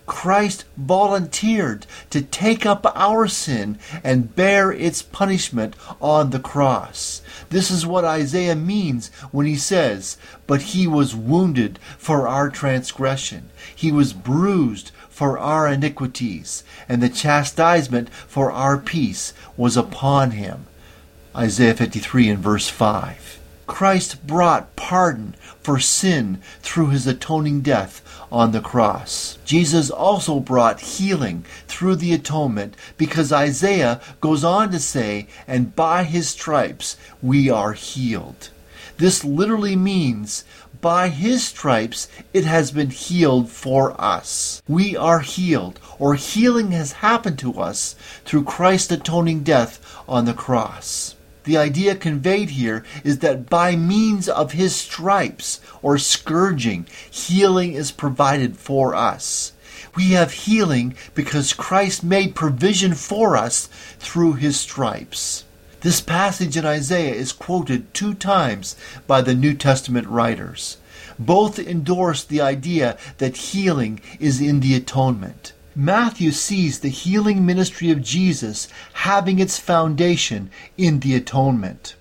Christ 0.07 0.65
volunteered 0.77 1.87
to 2.11 2.23
take 2.23 2.65
up 2.65 2.87
our 2.95 3.27
sin 3.27 3.79
and 4.03 4.35
bear 4.35 4.73
its 4.73 5.03
punishment 5.03 5.75
on 6.01 6.31
the 6.31 6.39
cross. 6.39 7.23
This 7.51 7.71
is 7.71 7.85
what 7.85 8.05
Isaiah 8.05 8.57
means 8.57 9.09
when 9.33 9.47
he 9.47 9.57
says, 9.57 10.17
But 10.47 10.63
he 10.63 10.87
was 10.87 11.15
wounded 11.15 11.79
for 11.99 12.29
our 12.29 12.49
transgression, 12.49 13.51
he 13.75 13.91
was 13.93 14.13
bruised 14.13 14.93
for 15.11 15.39
our 15.39 15.67
iniquities, 15.67 16.63
and 16.89 17.03
the 17.03 17.09
chastisement 17.09 18.11
for 18.11 18.53
our 18.53 18.79
peace 18.79 19.33
was 19.57 19.77
upon 19.77 20.33
him. 20.33 20.67
Isaiah 21.35 21.75
53 21.75 22.31
and 22.31 22.39
verse 22.39 22.69
5. 22.69 23.36
Christ 23.67 24.27
brought 24.27 24.77
pardon 24.77 25.35
for 25.61 25.79
sin 25.79 26.41
through 26.63 26.89
his 26.89 27.07
atoning 27.07 27.61
death 27.61 28.03
on 28.31 28.53
the 28.53 28.61
cross. 28.61 29.39
Jesus 29.45 29.91
also 29.91 30.41
brought 30.41 30.81
healing 30.81 31.45
through 31.67 31.97
the 31.97 32.15
atonement 32.15 32.77
because 32.97 33.33
Isaiah 33.33 34.01
goes 34.21 34.45
on 34.45 34.71
to 34.71 34.79
say, 34.79 35.27
and 35.49 35.75
by 35.75 36.05
his 36.05 36.29
stripes 36.29 36.97
we 37.21 37.51
are 37.51 37.73
healed. 37.73 38.51
This 38.99 39.25
literally 39.25 39.77
means 39.77 40.45
by 40.81 41.09
his 41.09 41.45
stripes 41.45 42.09
it 42.33 42.45
has 42.45 42.71
been 42.71 42.91
healed 42.91 43.51
for 43.51 44.01
us. 44.01 44.63
We 44.69 44.97
are 44.97 45.21
healed, 45.21 45.81
or 45.99 46.15
healing 46.15 46.71
has 46.73 46.93
happened 46.93 47.39
to 47.41 47.61
us 47.61 47.97
through 48.25 48.45
Christ's 48.45 48.93
atoning 48.93 49.43
death 49.43 49.81
on 50.09 50.25
the 50.25 50.35
cross. 50.35 51.17
The 51.47 51.57
idea 51.57 51.95
conveyed 51.95 52.51
here 52.51 52.85
is 53.05 53.21
that 53.21 53.49
by 53.49 53.77
means 53.77 54.29
of 54.29 54.53
his 54.53 54.75
stripes 54.75 55.61
or 55.81 55.97
scourging, 55.97 56.87
healing 57.09 57.75
is 57.75 57.93
provided 57.93 58.57
for 58.57 58.97
us. 58.97 59.53
We 59.95 60.11
have 60.11 60.33
healing 60.33 60.97
because 61.15 61.53
Christ 61.53 62.03
made 62.03 62.35
provision 62.35 62.95
for 62.95 63.37
us 63.37 63.69
through 64.01 64.35
his 64.35 64.59
stripes. 64.59 65.45
This 65.83 66.01
passage 66.01 66.57
in 66.57 66.67
Isaiah 66.67 67.15
is 67.15 67.33
quoted 67.33 67.95
two 67.95 68.15
times 68.15 68.75
by 69.07 69.21
the 69.21 69.35
New 69.35 69.55
Testament 69.55 70.09
writers. 70.09 70.79
Both 71.17 71.61
endorse 71.61 72.25
the 72.25 72.41
idea 72.41 72.99
that 73.19 73.37
healing 73.37 74.01
is 74.19 74.41
in 74.41 74.59
the 74.59 74.75
atonement. 74.75 75.53
Matthew 75.79 76.33
sees 76.33 76.79
the 76.79 76.89
healing 76.89 77.45
ministry 77.45 77.91
of 77.91 78.01
Jesus 78.01 78.67
having 78.95 79.39
its 79.39 79.59
foundation 79.59 80.49
in 80.79 81.01
the 81.01 81.15
atonement. 81.15 81.97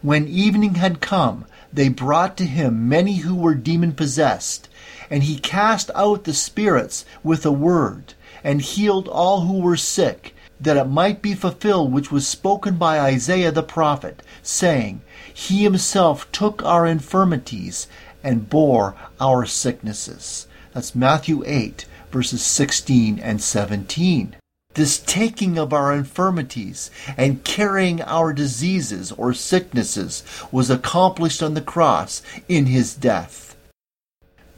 When 0.00 0.26
evening 0.26 0.76
had 0.76 1.02
come, 1.02 1.44
they 1.70 1.90
brought 1.90 2.38
to 2.38 2.46
him 2.46 2.88
many 2.88 3.16
who 3.16 3.34
were 3.34 3.54
demon 3.54 3.92
possessed, 3.92 4.70
and 5.10 5.24
he 5.24 5.38
cast 5.38 5.90
out 5.94 6.24
the 6.24 6.32
spirits 6.32 7.04
with 7.22 7.44
a 7.44 7.52
word, 7.52 8.14
and 8.42 8.62
healed 8.62 9.08
all 9.08 9.42
who 9.42 9.60
were 9.60 9.76
sick, 9.76 10.34
that 10.58 10.78
it 10.78 10.86
might 10.88 11.20
be 11.20 11.34
fulfilled 11.34 11.92
which 11.92 12.10
was 12.10 12.26
spoken 12.26 12.76
by 12.78 12.98
Isaiah 12.98 13.52
the 13.52 13.62
prophet, 13.62 14.22
saying, 14.42 15.02
He 15.34 15.64
himself 15.64 16.32
took 16.32 16.64
our 16.64 16.86
infirmities 16.86 17.88
and 18.24 18.48
bore 18.48 18.94
our 19.20 19.44
sicknesses. 19.44 20.46
That's 20.72 20.94
Matthew 20.94 21.42
8, 21.44 21.84
verses 22.10 22.42
16 22.42 23.18
and 23.18 23.40
17. 23.40 24.36
This 24.74 24.98
taking 24.98 25.58
of 25.58 25.72
our 25.72 25.92
infirmities 25.92 26.90
and 27.16 27.42
carrying 27.42 28.00
our 28.02 28.32
diseases 28.32 29.10
or 29.12 29.34
sicknesses 29.34 30.22
was 30.52 30.70
accomplished 30.70 31.42
on 31.42 31.54
the 31.54 31.60
cross 31.60 32.22
in 32.48 32.66
his 32.66 32.94
death. 32.94 33.56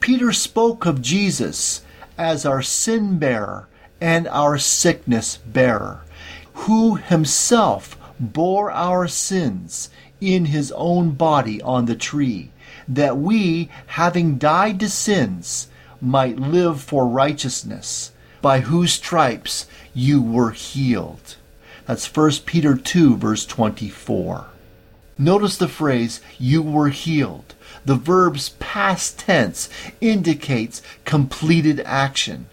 Peter 0.00 0.32
spoke 0.32 0.86
of 0.86 1.02
Jesus 1.02 1.82
as 2.18 2.44
our 2.44 2.60
sin 2.62 3.18
bearer 3.18 3.68
and 4.00 4.26
our 4.28 4.58
sickness 4.58 5.38
bearer, 5.38 6.02
who 6.52 6.96
himself 6.96 7.98
bore 8.18 8.70
our 8.70 9.08
sins 9.08 9.90
in 10.20 10.46
his 10.46 10.72
own 10.72 11.12
body 11.12 11.62
on 11.62 11.86
the 11.86 11.94
tree, 11.94 12.50
that 12.86 13.16
we, 13.16 13.70
having 13.86 14.36
died 14.36 14.80
to 14.80 14.88
sins, 14.88 15.68
might 16.00 16.38
live 16.38 16.80
for 16.80 17.06
righteousness, 17.06 18.12
by 18.42 18.60
whose 18.60 18.92
stripes 18.92 19.66
you 19.94 20.22
were 20.22 20.50
healed. 20.50 21.36
That's 21.86 22.14
1 22.14 22.30
Peter 22.46 22.76
2, 22.76 23.16
verse 23.16 23.44
24. 23.46 24.46
Notice 25.18 25.56
the 25.56 25.68
phrase, 25.68 26.20
you 26.38 26.62
were 26.62 26.88
healed. 26.88 27.54
The 27.84 27.94
verb's 27.94 28.50
past 28.58 29.18
tense 29.18 29.68
indicates 30.00 30.82
completed 31.04 31.80
action. 31.84 32.46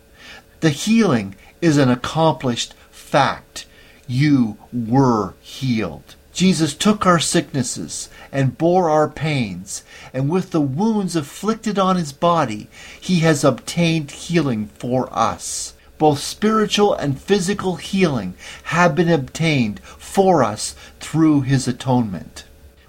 The 0.59 0.71
healing 0.71 1.35
is 1.61 1.77
an 1.77 1.89
accomplished 1.89 2.73
fact. 2.91 3.65
You 4.07 4.57
were 4.73 5.35
healed. 5.41 6.15
Jesus 6.33 6.73
took 6.73 7.05
our 7.05 7.19
sicknesses 7.19 8.09
and 8.31 8.57
bore 8.57 8.89
our 8.89 9.09
pains, 9.09 9.83
and 10.13 10.29
with 10.29 10.51
the 10.51 10.61
wounds 10.61 11.15
afflicted 11.15 11.79
on 11.79 11.95
his 11.95 12.13
body, 12.13 12.67
he 12.99 13.19
has 13.19 13.43
obtained 13.43 14.11
healing 14.11 14.67
for 14.67 15.07
us. 15.11 15.73
Both 15.97 16.19
spiritual 16.19 16.93
and 16.93 17.19
physical 17.19 17.77
healing 17.77 18.35
have 18.65 18.93
been 18.95 19.09
obtained 19.09 19.79
for 19.81 20.43
us 20.43 20.75
through 20.99 21.41
his 21.41 21.67
atonement. 21.67 22.43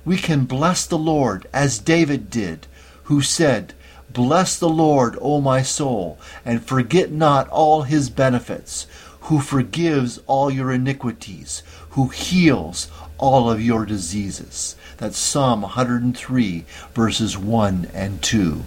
We 0.05 0.17
can 0.17 0.45
bless 0.45 0.87
the 0.87 0.99
Lord 0.99 1.47
as 1.53 1.79
David 1.79 2.31
did, 2.31 2.67
who 3.05 3.23
said, 3.23 3.75
Bless 4.11 4.59
the 4.59 4.69
Lord, 4.69 5.19
O 5.21 5.41
my 5.41 5.63
soul, 5.63 6.19
and 6.45 6.65
forget 6.65 7.13
not 7.13 7.49
all 7.49 7.83
his 7.83 8.11
benefits, 8.11 8.87
who 9.23 9.41
forgives 9.41 10.19
all 10.27 10.51
your 10.51 10.73
iniquities, 10.73 11.63
who 11.91 12.09
heals 12.09 12.89
all 13.19 13.51
of 13.51 13.61
your 13.61 13.85
diseases. 13.85 14.77
That's 14.97 15.19
Psalm 15.19 15.63
103, 15.63 16.65
verses 16.95 17.37
1 17.37 17.91
and 17.93 18.23
2. 18.23 18.65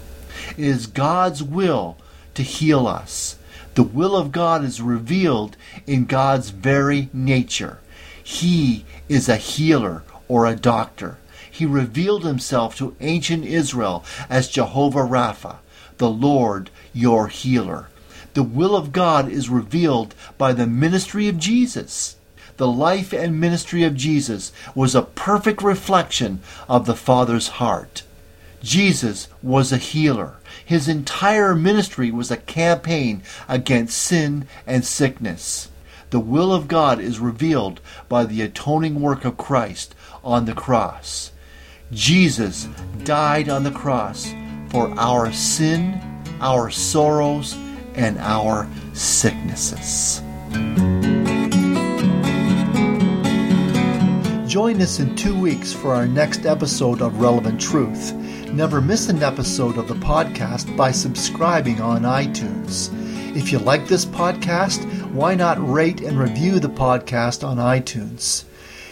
It 0.57 0.65
is 0.65 0.87
God's 0.87 1.41
will 1.41 1.97
to 2.35 2.43
heal 2.43 2.87
us. 2.87 3.37
The 3.75 3.83
will 3.83 4.15
of 4.15 4.31
God 4.31 4.63
is 4.63 4.81
revealed 4.81 5.55
in 5.87 6.05
God's 6.05 6.49
very 6.49 7.09
nature. 7.13 7.79
He 8.21 8.85
is 9.07 9.29
a 9.29 9.37
healer 9.37 10.03
or 10.27 10.45
a 10.45 10.55
doctor. 10.55 11.17
He 11.49 11.65
revealed 11.65 12.23
himself 12.23 12.75
to 12.77 12.95
ancient 12.99 13.45
Israel 13.45 14.03
as 14.29 14.47
Jehovah 14.47 14.99
Rapha, 14.99 15.57
the 15.97 16.09
Lord 16.09 16.69
your 16.93 17.27
healer. 17.27 17.87
The 18.33 18.43
will 18.43 18.75
of 18.75 18.91
God 18.91 19.29
is 19.29 19.49
revealed 19.49 20.15
by 20.37 20.53
the 20.53 20.67
ministry 20.67 21.27
of 21.27 21.37
Jesus 21.37 22.15
the 22.61 22.67
life 22.67 23.11
and 23.11 23.39
ministry 23.39 23.83
of 23.83 23.95
Jesus 23.95 24.51
was 24.75 24.93
a 24.93 25.01
perfect 25.01 25.63
reflection 25.63 26.39
of 26.69 26.85
the 26.85 26.95
Father's 26.95 27.47
heart. 27.57 28.03
Jesus 28.61 29.29
was 29.41 29.71
a 29.71 29.77
healer. 29.77 30.35
His 30.63 30.87
entire 30.87 31.55
ministry 31.55 32.11
was 32.11 32.29
a 32.29 32.37
campaign 32.37 33.23
against 33.49 33.97
sin 33.97 34.47
and 34.67 34.85
sickness. 34.85 35.69
The 36.11 36.19
will 36.19 36.53
of 36.53 36.67
God 36.67 36.99
is 36.99 37.17
revealed 37.17 37.81
by 38.07 38.25
the 38.25 38.43
atoning 38.43 39.01
work 39.01 39.25
of 39.25 39.37
Christ 39.37 39.95
on 40.23 40.45
the 40.45 40.53
cross. 40.53 41.31
Jesus 41.91 42.67
died 43.03 43.49
on 43.49 43.63
the 43.63 43.71
cross 43.71 44.35
for 44.69 44.93
our 44.99 45.33
sin, 45.33 45.99
our 46.39 46.69
sorrows, 46.69 47.55
and 47.95 48.19
our 48.19 48.69
sicknesses. 48.93 50.21
Join 54.51 54.81
us 54.81 54.99
in 54.99 55.15
two 55.15 55.39
weeks 55.39 55.71
for 55.71 55.95
our 55.95 56.05
next 56.05 56.45
episode 56.45 57.01
of 57.01 57.21
Relevant 57.21 57.61
Truth. 57.61 58.11
Never 58.51 58.81
miss 58.81 59.07
an 59.07 59.23
episode 59.23 59.77
of 59.77 59.87
the 59.87 59.93
podcast 59.93 60.75
by 60.75 60.91
subscribing 60.91 61.79
on 61.79 62.01
iTunes. 62.01 62.89
If 63.33 63.53
you 63.53 63.59
like 63.59 63.87
this 63.87 64.03
podcast, 64.03 64.83
why 65.13 65.35
not 65.35 65.65
rate 65.65 66.01
and 66.01 66.19
review 66.19 66.59
the 66.59 66.67
podcast 66.67 67.47
on 67.47 67.59
iTunes? 67.59 68.43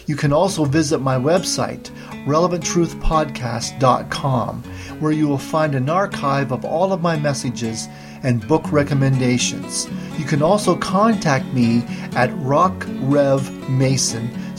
You 0.06 0.16
can 0.16 0.32
also 0.32 0.64
visit 0.64 1.00
my 1.00 1.18
website, 1.18 1.90
relevanttruthpodcast.com, 2.26 4.64
where 5.02 5.12
you 5.12 5.28
will 5.28 5.38
find 5.38 5.76
an 5.76 5.90
archive 5.90 6.54
of 6.54 6.64
all 6.64 6.94
of 6.94 7.02
my 7.02 7.18
messages 7.18 7.90
and 8.24 8.48
book 8.48 8.72
recommendations. 8.72 9.90
You 10.18 10.24
can 10.24 10.42
also 10.42 10.78
contact 10.78 11.54
me 11.54 11.84
at 12.16 12.30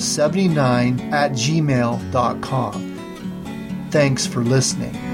rockrevmason79 0.00 1.12
at 1.12 1.32
gmail.com. 1.32 2.86
Thanks 3.90 4.26
for 4.26 4.42
listening. 4.42 5.09